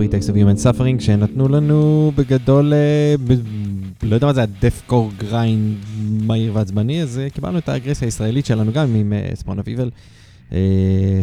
ה-Pretext 0.01 0.29
of 0.29 0.35
Human 0.35 0.65
Suffering, 0.65 1.03
שנתנו 1.03 1.49
לנו 1.49 2.13
בגדול, 2.15 2.73
אה, 2.75 3.15
לא 4.03 4.15
יודע 4.15 4.27
מה 4.27 4.33
זה, 4.33 4.43
הדף-קור 4.43 5.11
גריינד 5.19 5.77
מהיר 6.23 6.55
ועצבני, 6.55 7.03
אז 7.03 7.19
אה, 7.19 7.31
קיבלנו 7.31 7.59
את 7.59 7.69
האגרסיה 7.69 8.07
הישראלית 8.07 8.47
שלנו 8.47 8.73
גם 8.73 8.95
עם 8.95 9.13
of 9.47 9.79
Evil, 9.79 9.91
אה, 10.53 10.59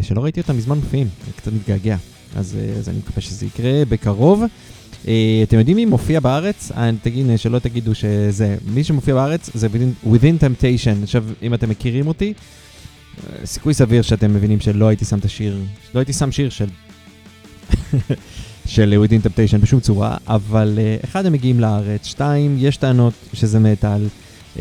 שלא 0.02 0.24
ראיתי 0.24 0.40
אותם 0.40 0.56
מזמן 0.56 0.76
מופיעים, 0.76 1.08
קצת 1.36 1.52
מתגעגע, 1.52 1.96
אז, 2.36 2.56
אה, 2.60 2.78
אז 2.78 2.88
אני 2.88 2.98
מקווה 2.98 3.22
שזה 3.22 3.46
יקרה 3.46 3.82
בקרוב. 3.88 4.42
אתם 5.42 5.58
יודעים 5.58 5.76
מי 5.76 5.84
מופיע 5.84 6.20
בארץ? 6.20 6.72
תגיד, 7.02 7.26
שלא 7.36 7.58
תגידו 7.58 7.94
שזה, 7.94 8.56
מי 8.74 8.84
שמופיע 8.84 9.14
בארץ 9.14 9.50
זה 9.54 9.66
Within, 9.66 10.08
Within 10.08 10.42
Temptation. 10.42 11.02
עכשיו, 11.02 11.24
אם 11.42 11.54
אתם 11.54 11.68
מכירים 11.68 12.06
אותי, 12.06 12.32
סיכוי 13.44 13.74
סביר 13.74 14.02
שאתם 14.02 14.34
מבינים 14.34 14.60
שלא 14.60 14.88
הייתי 14.88 15.04
שם 15.04 15.18
את 15.18 15.24
השיר, 15.24 15.58
לא 15.94 16.00
הייתי 16.00 16.12
שם 16.12 16.32
שיר 16.32 16.50
של... 16.50 16.66
של 18.66 19.04
Within 19.04 19.26
Temptation 19.26 19.58
בשום 19.58 19.80
צורה, 19.80 20.16
אבל 20.26 20.78
uh, 20.78 21.04
אחד, 21.04 21.26
הם 21.26 21.32
מגיעים 21.32 21.60
לארץ, 21.60 22.06
שתיים, 22.06 22.56
יש 22.58 22.76
טענות 22.76 23.12
שזה 23.32 23.60
מטאל, 23.60 24.06
uh, 24.56 24.58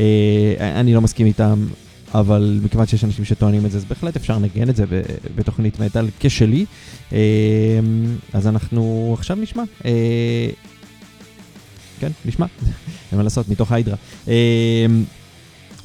אני 0.59 0.93
לא 0.93 1.01
מסכים 1.01 1.25
איתם, 1.25 1.67
אבל 2.13 2.59
מכיוון 2.63 2.87
שיש 2.87 3.03
אנשים 3.03 3.25
שטוענים 3.25 3.65
את 3.65 3.71
זה, 3.71 3.77
אז 3.77 3.85
בהחלט 3.85 4.15
אפשר 4.15 4.37
לנגן 4.37 4.69
את 4.69 4.75
זה 4.75 4.85
בתוכנית 5.35 5.79
מטאל 5.79 6.07
כשלי. 6.19 6.65
אז 8.33 8.47
אנחנו 8.47 9.15
עכשיו 9.17 9.37
נשמע. 9.37 9.63
כן, 11.99 12.11
נשמע. 12.25 12.45
אין 13.11 13.17
מה 13.17 13.23
לעשות, 13.23 13.49
מתוך 13.49 13.71
היידרה. 13.71 13.95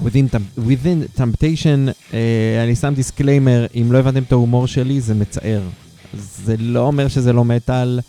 Within, 0.02 0.36
within 0.58 1.18
Temptation, 1.18 1.90
uh, 2.10 2.14
אני 2.64 2.76
שם 2.76 2.94
דיסקליימר, 2.94 3.66
אם 3.74 3.92
לא 3.92 3.98
הבנתם 3.98 4.22
את 4.22 4.32
ההומור 4.32 4.66
שלי, 4.66 5.00
זה 5.00 5.14
מצער. 5.14 5.62
זה 6.14 6.56
לא 6.58 6.80
אומר 6.80 7.08
שזה 7.08 7.32
לא 7.32 7.44
מטאל, 7.44 8.00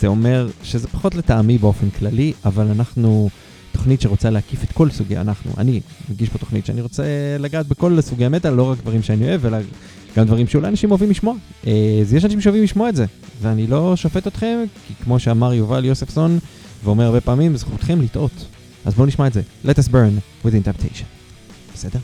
זה 0.00 0.06
אומר 0.06 0.48
שזה 0.62 0.88
פחות 0.88 1.14
לטעמי 1.14 1.58
באופן 1.58 1.90
כללי, 1.90 2.32
אבל 2.44 2.66
אנחנו 2.66 3.30
תוכנית 3.72 4.00
שרוצה 4.00 4.30
להקיף 4.30 4.64
את 4.64 4.72
כל 4.72 4.90
סוגי, 4.90 5.16
אנחנו, 5.16 5.50
אני 5.58 5.80
מגיש 6.10 6.28
פה 6.28 6.38
תוכנית 6.38 6.66
שאני 6.66 6.80
רוצה 6.80 7.04
לגעת 7.38 7.66
בכל 7.66 8.00
סוגי 8.00 8.24
המטאל, 8.24 8.50
לא 8.50 8.70
רק 8.70 8.78
דברים 8.78 9.02
שאני 9.02 9.28
אוהב, 9.28 9.46
אלא 9.46 9.58
גם 10.16 10.26
דברים 10.26 10.46
שאולי 10.46 10.68
אנשים 10.68 10.90
אוהבים 10.90 11.10
לשמוע. 11.10 11.34
אה, 11.66 11.98
אז 12.00 12.14
יש 12.14 12.24
אנשים 12.24 12.40
שאוהבים 12.40 12.62
לשמוע 12.62 12.88
את 12.88 12.96
זה, 12.96 13.06
ואני 13.42 13.66
לא 13.66 13.96
שופט 13.96 14.26
אתכם, 14.26 14.64
כי 14.86 14.94
כמו 15.04 15.18
שאמר 15.18 15.54
יובל 15.54 15.84
יוספסון, 15.84 16.38
ואומר 16.84 17.04
הרבה 17.04 17.20
פעמים, 17.20 17.56
זכותכם 17.56 18.00
לטעות. 18.00 18.46
אז 18.84 18.94
בואו 18.94 19.06
נשמע 19.06 19.26
את 19.26 19.32
זה. 19.32 19.42
Let 19.64 19.74
Us 19.74 19.88
Burn, 19.88 20.46
Within 20.46 20.68
Temptation. 20.68 21.04
בסדר? 21.74 21.98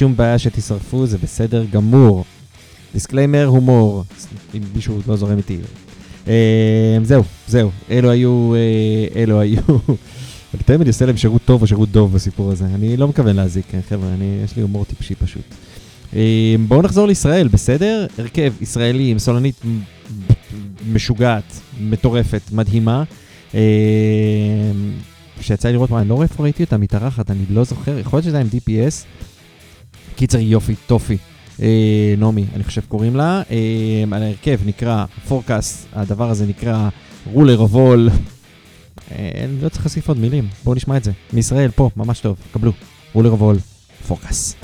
שום 0.00 0.16
בעיה 0.16 0.38
שתשרפו, 0.38 1.06
זה 1.06 1.18
בסדר 1.18 1.64
גמור. 1.70 2.24
דיסקליימר, 2.92 3.46
הומור, 3.46 4.04
אם 4.54 4.62
מישהו 4.74 5.00
לא 5.06 5.16
זורם 5.16 5.38
איתי. 5.38 5.58
אה, 6.28 6.98
זהו, 7.02 7.22
זהו, 7.48 7.70
אלו 7.90 8.10
היו, 8.10 8.54
אה, 8.54 9.22
אלו 9.22 9.40
היו. 9.40 9.62
אני 10.54 10.62
תמיד 10.64 10.86
עושה 10.86 11.06
להם 11.06 11.16
שירות 11.16 11.42
טוב 11.44 11.62
או 11.62 11.66
שירות 11.66 11.88
דוב 11.88 12.12
בסיפור 12.14 12.50
הזה. 12.50 12.64
אני 12.64 12.96
לא 12.96 13.08
מתכוון 13.08 13.36
להזיק, 13.36 13.64
כן, 13.70 13.80
חבר'ה, 13.88 14.08
יש 14.44 14.56
לי 14.56 14.62
הומור 14.62 14.84
טיפשי 14.84 15.14
פשוט. 15.14 15.42
אה, 16.16 16.54
בואו 16.68 16.82
נחזור 16.82 17.06
לישראל, 17.06 17.48
בסדר? 17.48 18.06
הרכב 18.18 18.52
ישראלי 18.60 19.10
עם 19.10 19.18
סולנית 19.18 19.60
משוגעת, 20.92 21.60
מטורפת, 21.80 22.42
מדהימה. 22.52 23.02
אה, 23.54 23.60
שיצא 25.40 25.68
לי 25.68 25.74
לראות, 25.74 25.92
אני 25.92 26.08
לא 26.08 26.14
רואה 26.14 26.26
איפה 26.26 26.42
ראיתי 26.42 26.64
אותה 26.64 26.76
מתארחת, 26.76 27.30
אני 27.30 27.44
לא 27.50 27.64
זוכר, 27.64 27.98
יכול 27.98 28.16
להיות 28.16 28.24
שזה 28.24 28.36
היה 28.36 28.44
עם 28.44 28.50
DPS. 28.58 29.19
קיצר 30.20 30.38
יופי, 30.38 30.74
טופי. 30.86 31.16
אה, 31.62 32.14
נעמי, 32.18 32.44
אני 32.54 32.64
חושב 32.64 32.80
קוראים 32.88 33.16
לה. 33.16 33.42
אה, 33.50 34.04
על 34.12 34.22
ההרכב 34.22 34.60
נקרא 34.66 35.04
פורקאסט, 35.28 35.86
הדבר 35.92 36.30
הזה 36.30 36.46
נקרא 36.46 36.88
רולר 37.32 37.62
אבול. 37.62 38.08
אה, 39.12 39.46
לא 39.62 39.68
צריך 39.68 39.84
להוסיף 39.84 40.08
עוד 40.08 40.18
מילים, 40.18 40.48
בואו 40.64 40.74
נשמע 40.74 40.96
את 40.96 41.04
זה. 41.04 41.12
מישראל, 41.32 41.70
פה, 41.70 41.90
ממש 41.96 42.20
טוב, 42.20 42.36
קבלו. 42.52 42.72
רולר 43.12 43.32
אבול, 43.32 43.56
פורקאסט. 44.08 44.59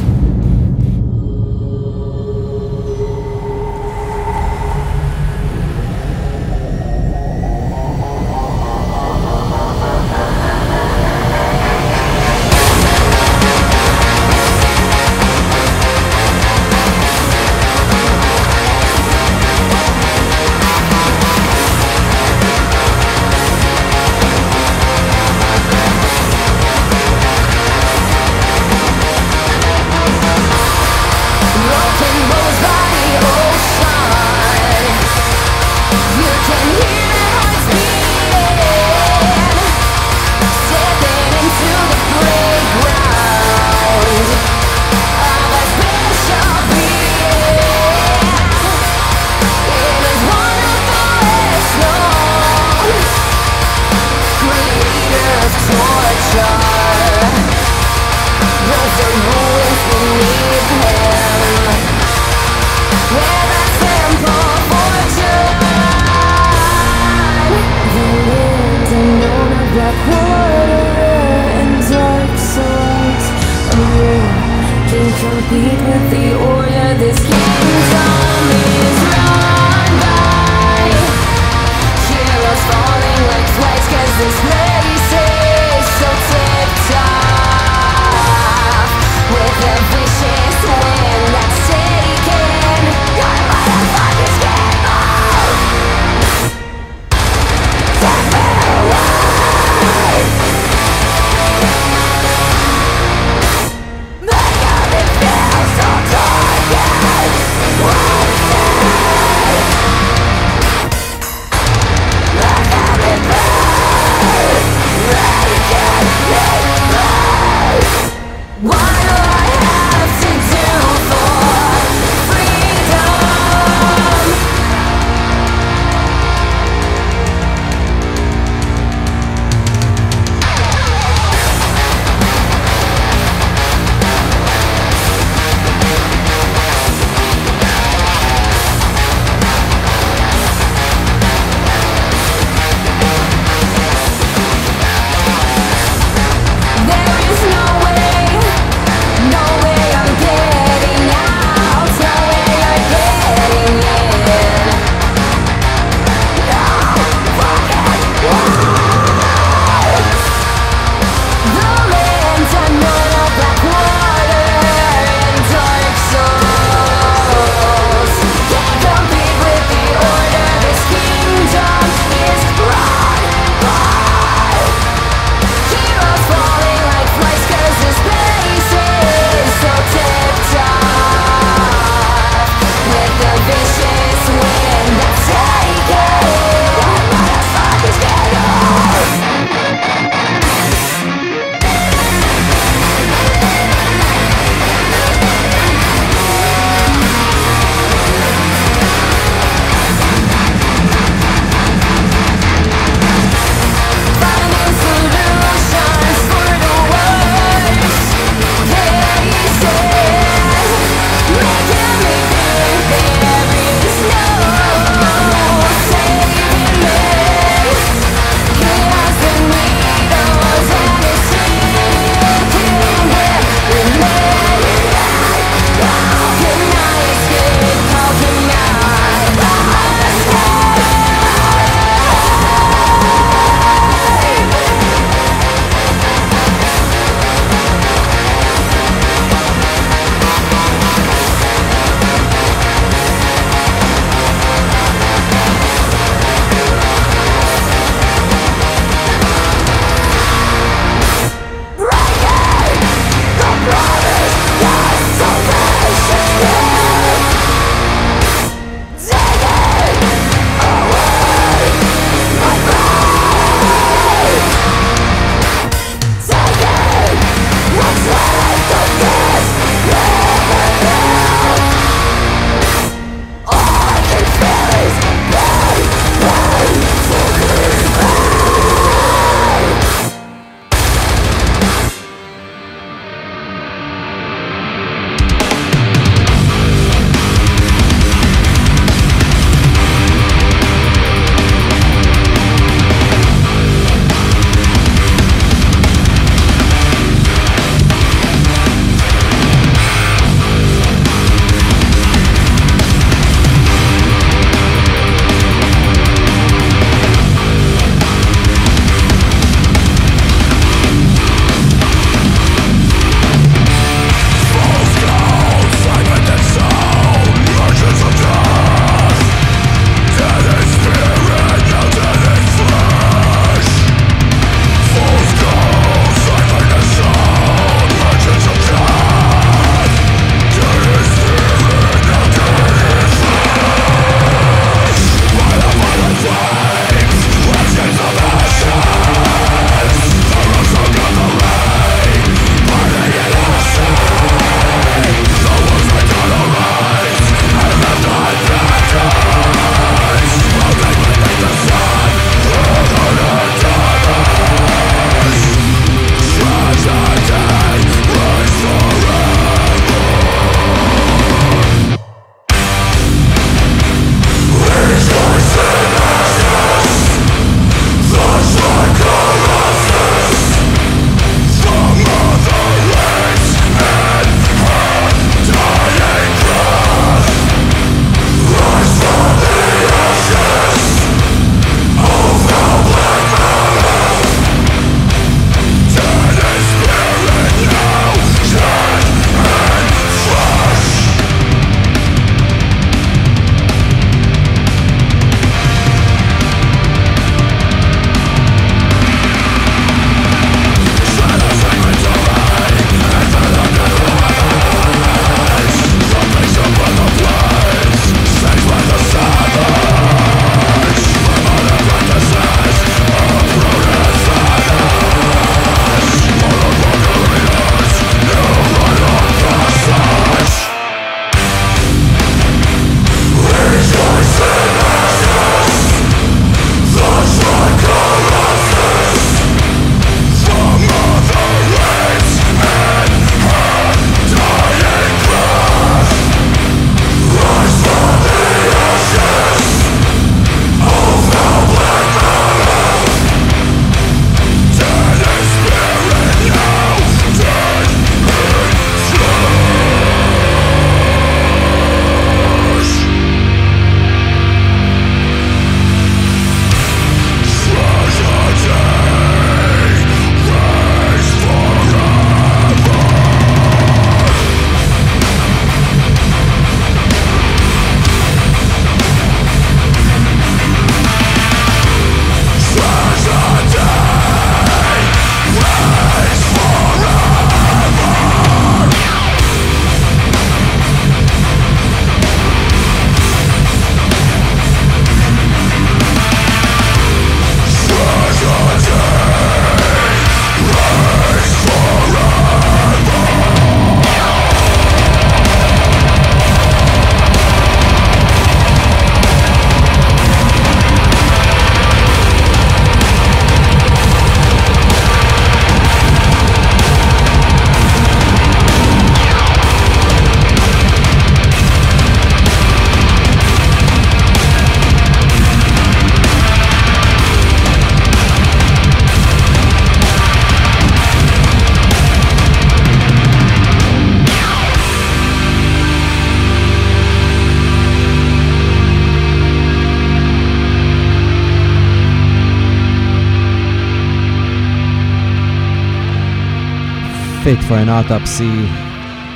Fit 537.47 537.63
for 537.69 537.75
an 537.75 537.89
Autopsy 537.89 538.67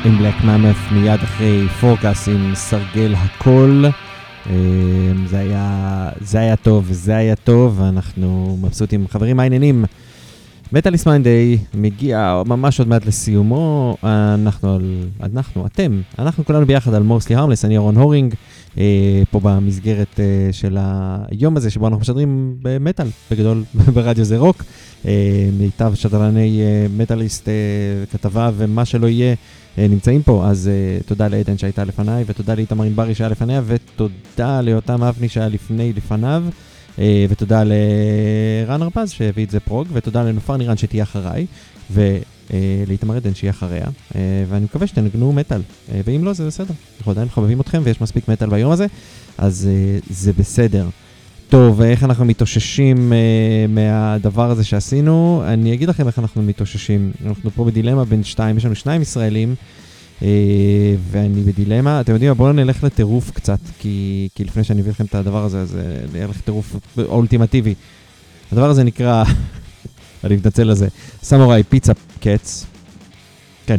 עם 0.04 0.18
Black 0.18 0.42
Mammoth 0.44 0.94
מיד 0.94 1.20
אחרי 1.22 1.68
פורקאס 1.68 2.28
עם 2.28 2.54
סרגל 2.54 3.14
הכל. 3.14 3.84
אה, 4.50 4.54
זה 5.26 5.38
היה, 5.38 6.08
זה 6.20 6.38
היה 6.40 6.56
טוב, 6.56 6.86
זה 6.90 7.16
היה 7.16 7.36
טוב, 7.36 7.82
אנחנו 7.82 8.58
מבסוטים. 8.62 9.08
חברים, 9.08 9.36
מה 9.36 9.42
העניינים? 9.42 9.84
מטאליס 10.72 11.06
מיינדיי 11.06 11.58
מגיע 11.74 12.42
ממש 12.46 12.78
עוד 12.78 12.88
מעט 12.88 13.06
לסיומו, 13.06 13.96
אנחנו, 14.04 14.78
אנחנו, 15.22 15.66
אתם, 15.66 16.00
אנחנו 16.18 16.44
כולנו 16.44 16.66
ביחד 16.66 16.94
על 16.94 17.02
מורסלי 17.02 17.36
הרמלס, 17.36 17.64
אני 17.64 17.76
אהרון 17.76 17.96
הורינג, 17.96 18.34
פה 19.30 19.40
במסגרת 19.42 20.20
אה, 20.20 20.52
של 20.52 20.78
היום 21.30 21.56
הזה 21.56 21.70
שבו 21.70 21.86
אנחנו 21.86 22.00
משדרים 22.00 22.56
במטאל, 22.62 23.06
בגדול 23.30 23.64
ברדיו 23.94 24.24
זה 24.24 24.38
רוק, 24.38 24.64
אה, 25.06 25.48
מיטב 25.58 25.94
שדרני 25.94 26.60
אה, 26.62 26.86
מטאליסט, 26.96 27.48
אה, 27.48 27.54
כתבה 28.12 28.50
ומה 28.56 28.84
שלא 28.84 29.06
יהיה. 29.06 29.34
אה, 29.78 29.86
נמצאים 29.88 30.22
פה, 30.22 30.46
אז 30.46 30.70
uh, 30.70 31.08
תודה 31.08 31.28
לעדן 31.28 31.58
שהייתה 31.58 31.84
לפניי, 31.84 32.24
ותודה 32.26 32.54
לאיתמר 32.54 32.84
ענברי 32.84 33.14
שהיה 33.14 33.30
לפניה, 33.30 33.62
ותודה 33.66 34.60
ליותם 34.60 35.02
אבני 35.02 35.28
שהיה 35.28 35.48
לפני 35.48 35.92
לפניו, 35.92 36.44
uh, 36.96 37.00
ותודה 37.28 37.62
לרן 37.64 38.82
הרפז 38.82 39.10
שהביא 39.10 39.44
את 39.44 39.50
זה 39.50 39.60
פרוג, 39.60 39.88
ותודה 39.92 40.22
לנופר 40.22 40.56
נירן 40.56 40.76
שתהיה 40.76 41.02
אחריי, 41.02 41.46
ולאיתמר 42.50 43.16
עדן 43.16 43.34
שיהיה 43.34 43.50
אחריה, 43.50 43.84
uh, 43.86 44.14
ואני 44.48 44.64
מקווה 44.64 44.86
שתנגנו 44.86 45.32
מטאל, 45.32 45.60
uh, 45.60 45.92
ואם 46.04 46.24
לא 46.24 46.32
זה 46.32 46.46
בסדר, 46.46 46.74
אנחנו 46.98 47.12
עדיין 47.12 47.26
מחבבים 47.26 47.60
אתכם 47.60 47.82
ויש 47.84 48.00
מספיק 48.00 48.28
מטאל 48.28 48.48
ביום 48.48 48.72
הזה, 48.72 48.86
אז 49.38 49.68
זה 50.10 50.32
בסדר. 50.32 50.88
טוב, 51.48 51.82
איך 51.82 52.04
אנחנו 52.04 52.24
מתאוששים 52.24 53.12
מהדבר 53.68 54.50
הזה 54.50 54.64
שעשינו? 54.64 55.42
אני 55.46 55.74
אגיד 55.74 55.88
לכם 55.88 56.06
איך 56.06 56.18
אנחנו 56.18 56.42
מתאוששים. 56.42 57.12
אנחנו 57.26 57.50
פה 57.50 57.64
בדילמה 57.64 58.04
בין 58.04 58.24
שתיים, 58.24 58.56
יש 58.56 58.64
לנו 58.64 58.74
שניים 58.74 59.02
ישראלים, 59.02 59.54
uh, 60.20 60.24
ואני 61.10 61.42
בדילמה. 61.42 62.00
אתם 62.00 62.12
יודעים 62.12 62.30
מה, 62.30 62.34
בואו 62.34 62.52
נלך 62.52 62.84
לטירוף 62.84 63.30
קצת, 63.30 63.58
כי, 63.78 64.28
כי 64.34 64.44
לפני 64.44 64.64
שאני 64.64 64.80
אביא 64.80 64.90
לכם 64.90 65.04
את 65.04 65.14
הדבר 65.14 65.44
הזה, 65.44 65.60
אז 65.60 65.74
uh, 65.74 66.16
נלך 66.16 66.38
לטירוף 66.38 66.76
אולטימטיבי. 66.98 67.74
הדבר 68.52 68.70
הזה 68.70 68.84
נקרא, 68.84 69.24
אני 70.24 70.36
מתנצל 70.36 70.68
על 70.68 70.76
זה, 70.76 70.88
סמוראי 71.22 71.62
פיצה 71.62 71.92
קץ. 72.20 72.66
כן. 73.66 73.78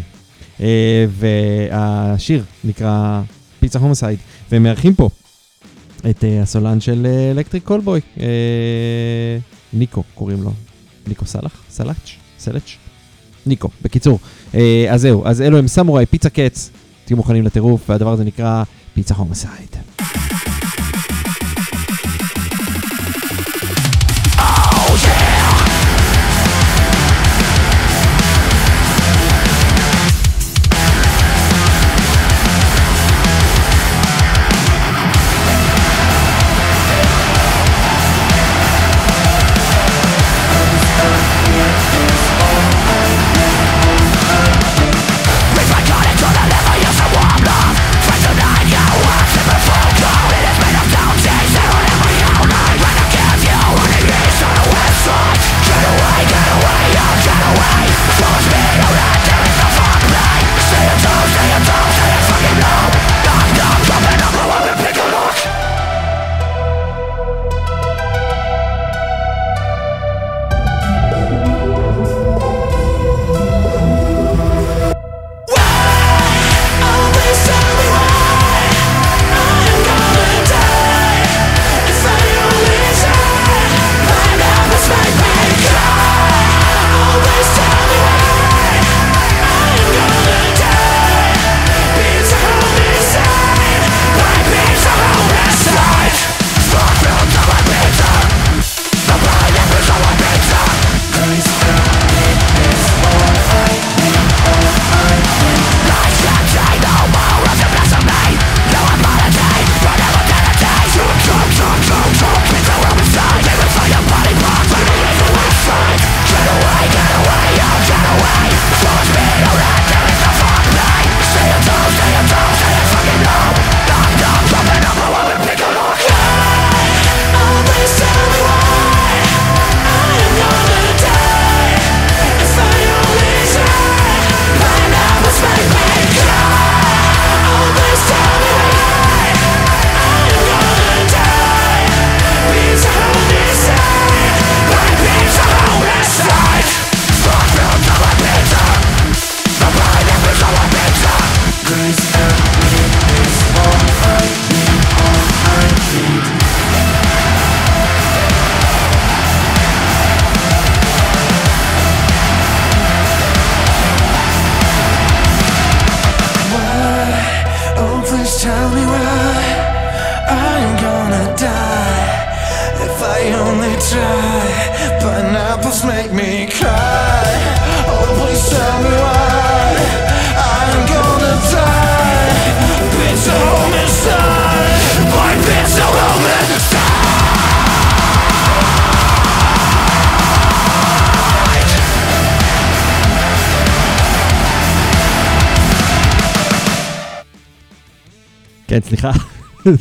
Uh, 0.57 0.61
והשיר 1.09 2.43
נקרא 2.63 3.21
Pizza 3.59 3.79
Homicide, 3.79 4.19
והם 4.51 4.63
מארחים 4.63 4.95
פה 4.95 5.09
את 6.09 6.23
אה, 6.23 6.43
הסולן 6.43 6.81
של 6.81 7.07
Electric 7.31 7.63
Callboy, 7.63 8.01
אה, 8.17 8.21
ניקו 9.73 10.03
קוראים 10.15 10.43
לו, 10.43 10.51
ניקו 11.07 11.25
סלח? 11.25 11.63
סלאץ'? 11.69 12.11
סלאץ'? 12.39 12.75
ניקו, 13.45 13.69
בקיצור. 13.81 14.19
אה, 14.51 14.57
אז 14.89 15.01
זהו, 15.01 15.25
אז 15.25 15.41
אלו 15.41 15.57
הם 15.57 15.67
Samurai 15.67 16.05
Pizza 16.05 16.29
Cats, 16.29 16.69
תהיו 17.05 17.17
מוכנים 17.17 17.45
לטירוף, 17.45 17.89
והדבר 17.89 18.11
הזה 18.11 18.23
נקרא 18.23 18.63
Pizza 18.93 19.15
Homicide. 19.15 19.75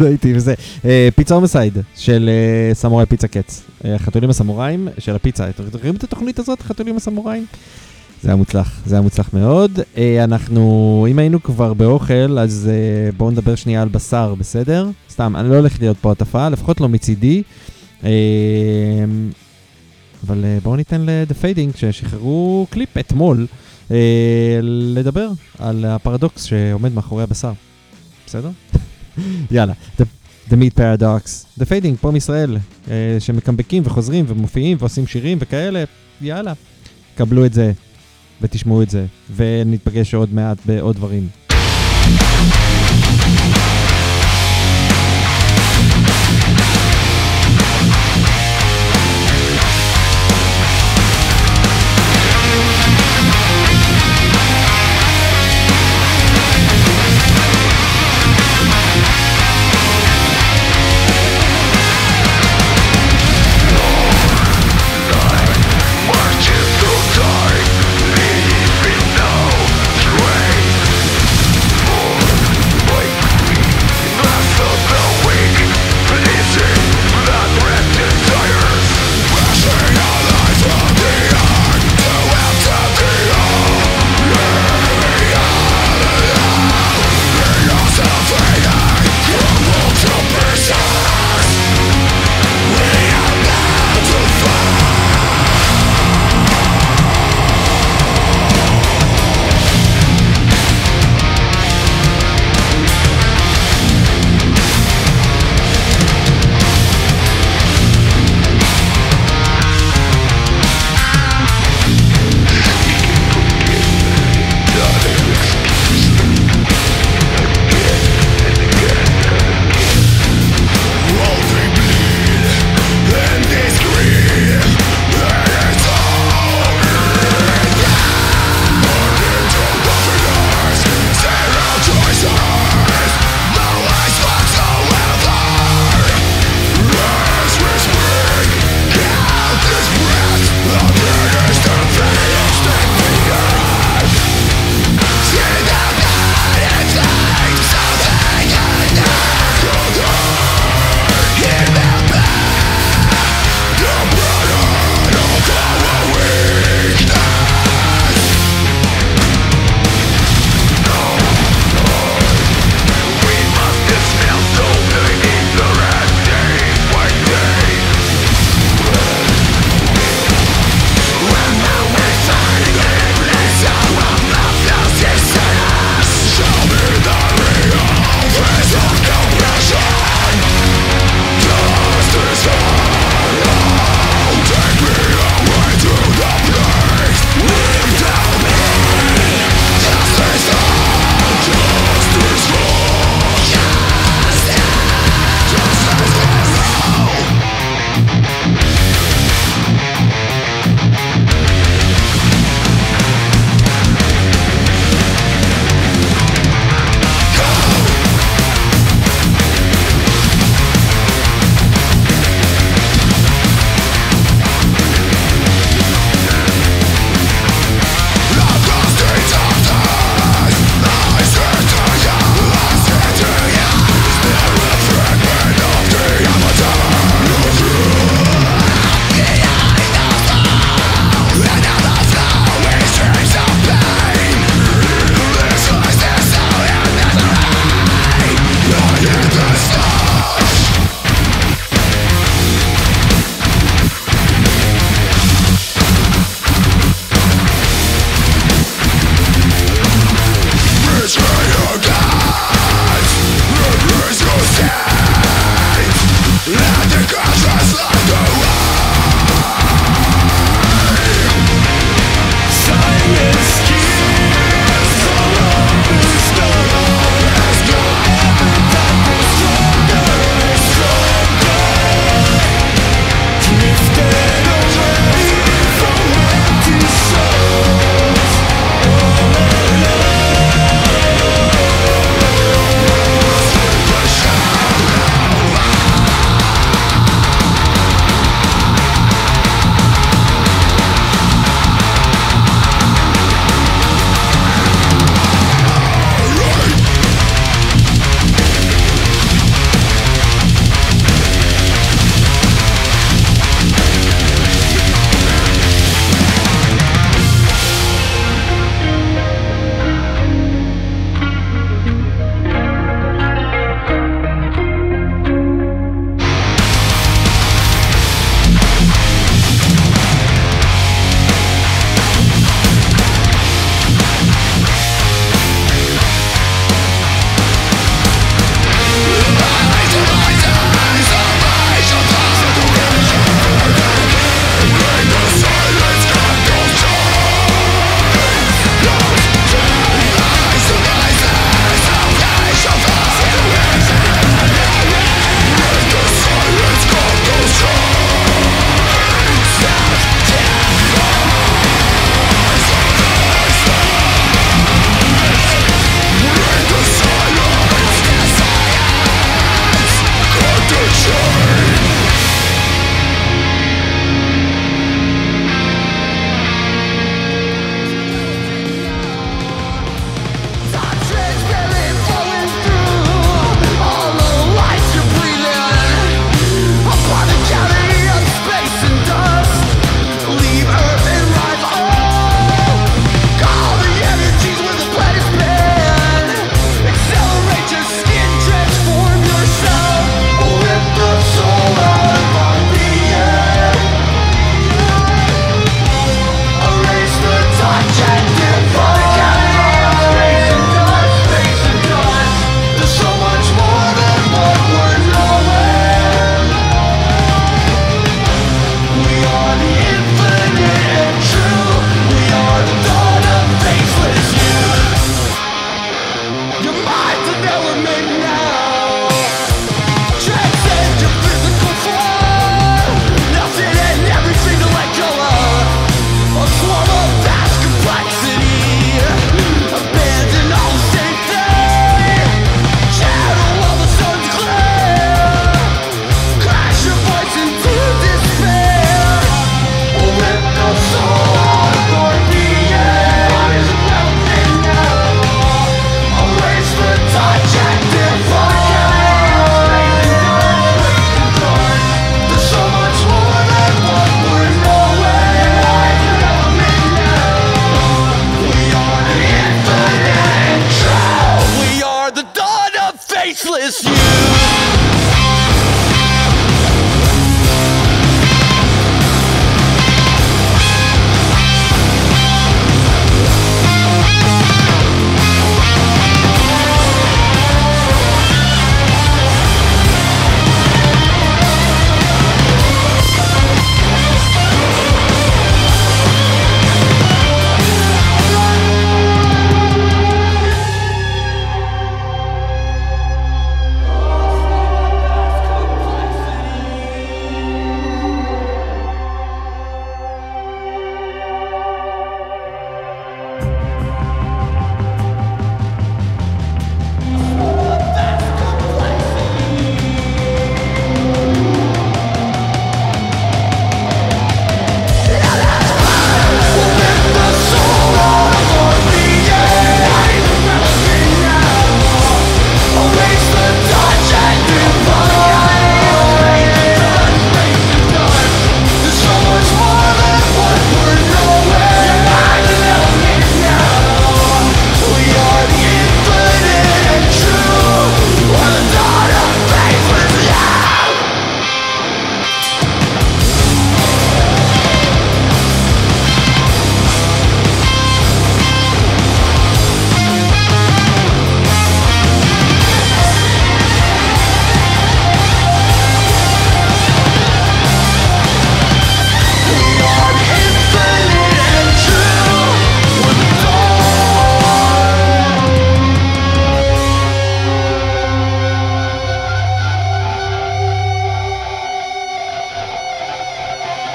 לא 0.01 0.07
הייתי. 0.07 0.35
אה, 0.85 1.09
פיצה 1.17 1.35
הומסייד 1.35 1.79
של 1.97 2.31
סמוראי 2.73 3.07
פיצה 3.07 3.29
קץ. 3.29 3.63
החתולים 3.85 4.31
הסמוראים 4.31 4.89
של 4.99 5.15
הפיצה. 5.15 5.49
אתם 5.49 5.63
מכירים 5.75 5.97
את 5.97 6.05
התוכנית 6.05 6.39
הזאת, 6.39 6.61
החתולים 6.61 6.97
הסמוראים? 6.97 7.47
זה 8.23 8.29
היה 8.29 8.37
מוצלח, 8.37 8.81
זה 8.87 8.95
היה 8.95 9.03
מוצלח 9.03 9.31
מאוד. 9.33 9.81
אה, 9.97 10.25
אנחנו, 10.25 11.07
אם 11.11 11.19
היינו 11.19 11.43
כבר 11.43 11.75
באוכל, 11.75 12.39
אז 12.39 12.71
אה, 12.73 13.13
בואו 13.17 13.31
נדבר 13.31 13.55
שנייה 13.55 13.83
על 13.83 13.89
בשר, 13.89 14.35
בסדר? 14.35 14.91
סתם, 15.11 15.37
אני 15.37 15.49
לא 15.49 15.55
הולך 15.55 15.81
להיות 15.81 15.97
פה 16.01 16.13
הטפה, 16.13 16.49
לפחות 16.49 16.81
לא 16.81 16.89
מצידי. 16.89 17.43
אה, 18.05 18.11
אבל 20.27 20.45
בואו 20.63 20.77
ניתן 20.77 21.01
ל-The 21.01 21.33
Fading, 21.33 21.79
ששחררו 21.79 22.67
קליפ 22.71 22.99
אתמול, 22.99 23.47
לדבר 24.63 25.29
על 25.59 25.85
הפרדוקס 25.85 26.45
שעומד 26.45 26.95
מאחורי 26.95 27.23
הבשר. 27.23 27.53
בסדר? 28.27 28.51
יאללה. 29.51 29.73
The, 29.99 30.53
Meat 30.53 30.79
Paradox, 30.79 31.47
The 31.61 31.63
Fading, 31.63 31.97
פה 32.01 32.11
מישראל, 32.11 32.57
אה, 32.91 33.17
שמקמבקים 33.19 33.83
וחוזרים 33.87 34.25
ומופיעים 34.29 34.77
ועושים 34.81 35.07
שירים 35.07 35.39
וכאלה, 35.41 35.85
יאללה. 36.21 36.53
קבלו 37.15 37.47
את 37.47 37.53
זה 37.53 37.73
ותשמעו 38.41 38.83
את 38.83 38.91
זה, 38.91 39.07
ונתפגש 39.37 40.15
עוד 40.15 40.35
מעט 40.35 40.59
בעוד 40.67 40.97
דברים. 40.97 41.29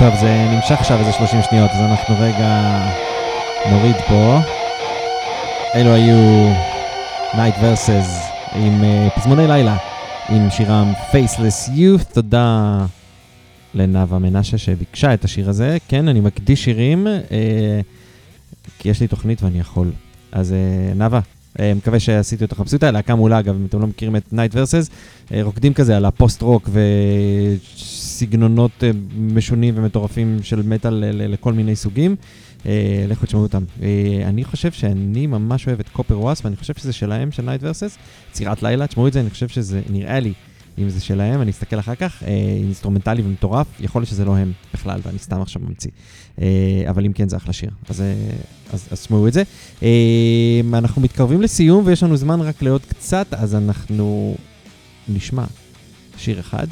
טוב, 0.06 0.16
זה 0.16 0.48
נמשך 0.52 0.76
עכשיו 0.80 1.00
איזה 1.00 1.12
30 1.12 1.40
שניות, 1.50 1.72
אז 1.72 1.80
אנחנו 1.80 2.16
רגע 2.20 2.80
נוריד 3.72 3.96
פה. 4.08 4.40
אלו 5.76 5.94
היו 5.94 6.52
Night 7.32 7.56
Verses 7.62 8.10
עם 8.56 8.82
uh, 8.82 9.20
פזמוני 9.20 9.48
לילה, 9.48 9.78
עם 10.30 10.50
שירם 10.50 10.94
Faceless 11.12 11.70
Youth. 11.70 12.14
תודה 12.14 12.86
לנאוה 13.74 14.20
מנשה 14.20 14.58
שביקשה 14.58 15.14
את 15.14 15.26
השיר 15.26 15.50
הזה. 15.50 15.78
כן, 15.88 16.08
אני 16.08 16.20
מקדיש 16.20 16.64
שירים, 16.64 17.08
uh, 17.08 17.32
כי 18.80 18.90
יש 18.90 19.02
לי 19.02 19.08
תוכנית 19.08 19.44
ואני 19.44 19.60
יכול. 19.60 19.92
אז 20.32 20.52
uh, 20.52 20.98
נאוה, 20.98 21.20
מקווה 21.76 22.00
שעשיתי 22.00 22.44
אותך 22.44 22.60
מבסוט. 22.60 22.84
להקה 22.84 23.16
מעולה, 23.16 23.40
אגב, 23.40 23.56
אם 23.56 23.66
אתם 23.66 23.82
לא 23.82 23.88
מכירים 23.88 24.16
את 24.16 24.24
Night 24.34 24.54
Verses, 24.54 24.90
אה, 25.30 25.34
רוקדים 25.42 25.74
כזה 25.74 25.98
על 25.98 26.06
הפוסט-רוק 26.06 26.70
וסגנונות 27.76 28.72
אה, 28.80 28.86
משונים 29.18 29.74
ומטורפים 29.78 30.38
של 30.44 30.62
מטאל 30.62 31.04
לכל 31.14 31.54
מיני 31.54 31.76
סוגים. 31.76 32.16
לכו 33.08 33.26
תשמעו 33.26 33.44
אותם. 33.44 33.64
אני 34.26 34.44
חושב 34.44 34.72
שאני 34.72 35.28
ממש 35.28 35.68
אוהב 35.68 35.80
את 35.80 35.90
Copper 35.90 36.20
Wasp, 36.20 36.46
ואני 36.46 36.56
חושב 36.56 36.74
שזה 36.74 36.94
שלהם, 36.94 37.32
של 37.32 37.50
Night 37.50 37.62
Verses. 37.62 37.98
שירת 38.32 38.64
לילה, 38.64 38.88
תשמעו 38.88 39.08
את 39.08 39.14
זה, 39.14 39.20
אני 39.20 39.30
חושב 39.30 39.48
שזה 39.48 39.82
נראה 39.90 40.20
לי, 40.20 40.34
אם 40.78 40.90
זה 40.90 41.02
שלהם, 41.02 41.42
אני 41.42 41.52
אסתכל 41.52 41.80
אחר 41.80 41.96
כך, 41.96 42.22
אה, 42.22 42.26
אינסטרומנטלי 42.62 43.22
ומטורף, 43.22 43.68
יכול 43.80 44.02
להיות 44.02 44.10
שזה 44.10 44.26
לא 44.26 44.38
הם 44.38 44.52
בכלל, 44.74 45.00
ואני 45.04 45.20
סתם 45.20 45.42
עכשיו 45.42 45.62
ממציא. 45.68 45.92
אה, 46.38 46.42
אבל 46.90 47.06
אם 47.06 47.14
כן, 47.14 47.30
זה 47.30 47.38
אחלה 47.38 47.54
שיר. 47.54 47.70
אז, 47.90 48.00
אה, 48.00 48.74
אז, 48.74 48.88
אז 48.92 49.02
תשמעו 49.02 49.28
את 49.28 49.34
זה. 49.34 49.44
אנחנו 50.74 51.02
מתקרבים 51.02 51.42
לסיום, 51.42 51.84
ויש 51.86 52.04
לנו 52.04 52.18
זמן 52.18 52.42
רק 52.42 52.62
לעוד 52.62 52.82
קצת, 52.86 53.28
אז 53.32 53.56
אנחנו 53.56 54.36
נשמע 55.10 55.46
שיר 56.18 56.40
אחד, 56.40 56.68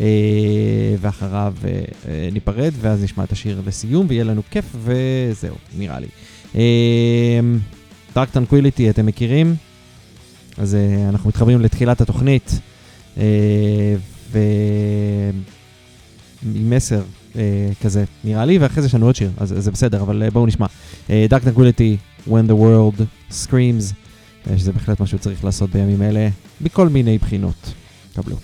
אה, 0.00 0.04
ואחריו 1.00 1.54
אה, 1.64 1.80
אה, 2.08 2.28
ניפרד, 2.32 2.72
ואז 2.80 3.02
נשמע 3.02 3.24
את 3.24 3.32
השיר 3.32 3.62
לסיום, 3.66 4.06
ויהיה 4.08 4.24
לנו 4.24 4.42
כיף, 4.50 4.76
וזהו, 4.76 5.54
נראה 5.78 5.98
לי. 6.00 6.08
Dark 8.14 8.30
Tranquillity, 8.30 8.90
אתם 8.90 9.06
מכירים? 9.06 9.56
אז 10.58 10.74
אה, 10.74 11.08
אנחנו 11.08 11.28
מתחברים 11.28 11.60
לתחילת 11.60 12.00
התוכנית, 12.00 12.50
אה, 12.52 12.58
ועם 14.32 14.42
מסר 16.70 17.02
אה, 17.36 17.42
כזה, 17.82 18.04
נראה 18.24 18.44
לי, 18.44 18.58
ואחרי 18.58 18.82
זה 18.82 18.88
יש 18.88 18.94
לנו 18.94 19.06
עוד 19.06 19.16
שיר, 19.16 19.30
אז 19.36 19.54
זה 19.58 19.70
בסדר, 19.70 20.02
אבל 20.02 20.22
אה, 20.22 20.30
בואו 20.30 20.46
נשמע. 20.46 20.66
Dark 21.28 21.42
Tranquillity, 21.42 21.96
When 22.26 22.48
the 22.48 22.52
World 22.52 23.02
Screams, 23.30 23.94
אה, 24.50 24.58
שזה 24.58 24.72
בהחלט 24.72 25.00
משהו 25.00 25.18
שצריך 25.18 25.44
לעשות 25.44 25.70
בימים 25.70 26.02
אלה, 26.02 26.28
מכל 26.60 26.88
מיני 26.88 27.18
בחינות. 27.18 27.72
קבלו. 28.16 28.36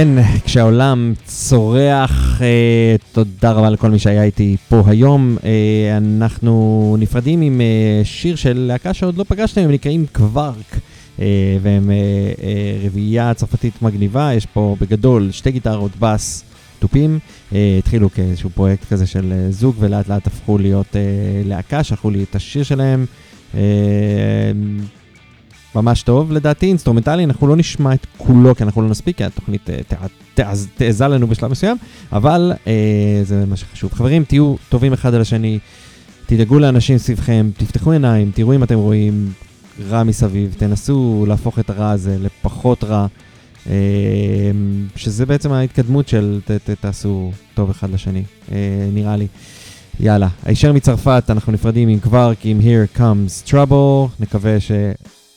כן, 0.00 0.08
כשהעולם 0.44 1.12
צורח, 1.24 2.42
אה, 2.42 2.96
תודה 3.12 3.52
רבה 3.52 3.70
לכל 3.70 3.90
מי 3.90 3.98
שהיה 3.98 4.22
איתי 4.22 4.56
פה 4.68 4.82
היום. 4.86 5.36
אה, 5.44 5.96
אנחנו 5.96 6.96
נפרדים 6.98 7.40
עם 7.40 7.60
אה, 7.60 8.00
שיר 8.04 8.36
של 8.36 8.58
להקה 8.58 8.94
שעוד 8.94 9.18
לא 9.18 9.24
פגשתם, 9.24 9.60
הם 9.60 9.70
נקראים 9.70 10.06
קווארק, 10.12 10.76
אה, 11.20 11.26
והם 11.62 11.90
אה, 11.90 11.96
אה, 12.42 12.86
רביעייה 12.86 13.34
צרפתית 13.34 13.82
מגניבה, 13.82 14.30
יש 14.34 14.46
פה 14.46 14.76
בגדול 14.80 15.30
שתי 15.32 15.50
גיטרות, 15.50 15.92
בס, 16.00 16.44
תופים. 16.78 17.18
אה, 17.52 17.76
התחילו 17.78 18.10
כאיזשהו 18.10 18.50
פרויקט 18.50 18.84
כזה 18.92 19.06
של 19.06 19.32
אה, 19.32 19.50
זוג, 19.50 19.76
ולאט 19.78 20.08
לאט 20.08 20.26
הפכו 20.26 20.58
להיות 20.58 20.96
אה, 20.96 21.00
להקה, 21.44 21.84
שלחו 21.84 22.10
לי 22.10 22.22
את 22.22 22.34
השיר 22.34 22.62
שלהם. 22.62 23.06
אה, 23.54 23.60
ממש 25.74 26.02
טוב 26.02 26.32
לדעתי, 26.32 26.66
אינסטרומנטלי, 26.66 27.24
אנחנו 27.24 27.46
לא 27.46 27.56
נשמע 27.56 27.94
את 27.94 28.06
כולו 28.16 28.54
כי 28.54 28.62
אנחנו 28.62 28.82
לא 28.82 28.88
נספיק, 28.88 29.16
כי 29.16 29.24
התוכנית 29.24 29.70
אה, 29.70 29.78
תע- 29.88 29.96
תעז- 30.34 30.66
תעזה 30.76 31.08
לנו 31.08 31.26
בשלב 31.26 31.50
מסוים, 31.50 31.76
אבל 32.12 32.52
אה, 32.66 32.72
זה 33.24 33.44
מה 33.46 33.56
שחשוב. 33.56 33.92
חברים, 33.94 34.24
תהיו 34.24 34.54
טובים 34.68 34.92
אחד 34.92 35.14
על 35.14 35.20
השני, 35.20 35.58
תדאגו 36.26 36.58
לאנשים 36.58 36.98
סביבכם, 36.98 37.50
תפתחו 37.56 37.92
עיניים, 37.92 38.30
תראו 38.34 38.54
אם 38.54 38.62
אתם 38.62 38.74
רואים 38.78 39.32
רע 39.88 40.02
מסביב, 40.02 40.54
תנסו 40.58 41.24
להפוך 41.28 41.58
את 41.58 41.70
הרע 41.70 41.90
הזה 41.90 42.16
לפחות 42.20 42.84
רע, 42.84 43.06
אה, 43.66 43.72
שזה 44.96 45.26
בעצם 45.26 45.52
ההתקדמות 45.52 46.08
של 46.08 46.40
ת, 46.44 46.50
ת, 46.50 46.70
תעשו 46.80 47.32
טוב 47.54 47.70
אחד 47.70 47.90
לשני, 47.90 48.22
אה, 48.52 48.56
נראה 48.92 49.16
לי. 49.16 49.26
יאללה, 50.00 50.28
הישר 50.44 50.72
מצרפת, 50.72 51.24
אנחנו 51.28 51.52
נפרדים 51.52 51.88
עם 51.88 51.98
קווארק, 52.00 52.38
עם 52.44 52.60
Here 52.60 52.98
Comes 52.98 53.50
Trouble, 53.50 54.08
נקווה 54.20 54.56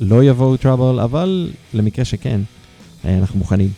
שלא 0.04 0.24
יבואו 0.24 0.56
Trouble, 0.56 1.04
אבל 1.04 1.50
למקרה 1.74 2.06
שכן, 2.06 2.42
אה, 3.06 3.18
אנחנו 3.18 3.40
מוכנים. 3.40 3.70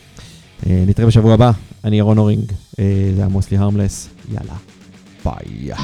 אה, 0.68 0.84
נתראה 0.88 1.08
בשבוע 1.08 1.34
הבא, 1.34 1.52
אני 1.84 1.98
ירון 1.98 2.18
אורינג, 2.18 2.52
אה, 2.80 3.12
זה 3.16 3.22
היה 3.22 3.28
מוסלי 3.28 3.58
הרמלס, 3.58 4.10
יאללה, 4.32 4.56
ביי. 5.26 5.76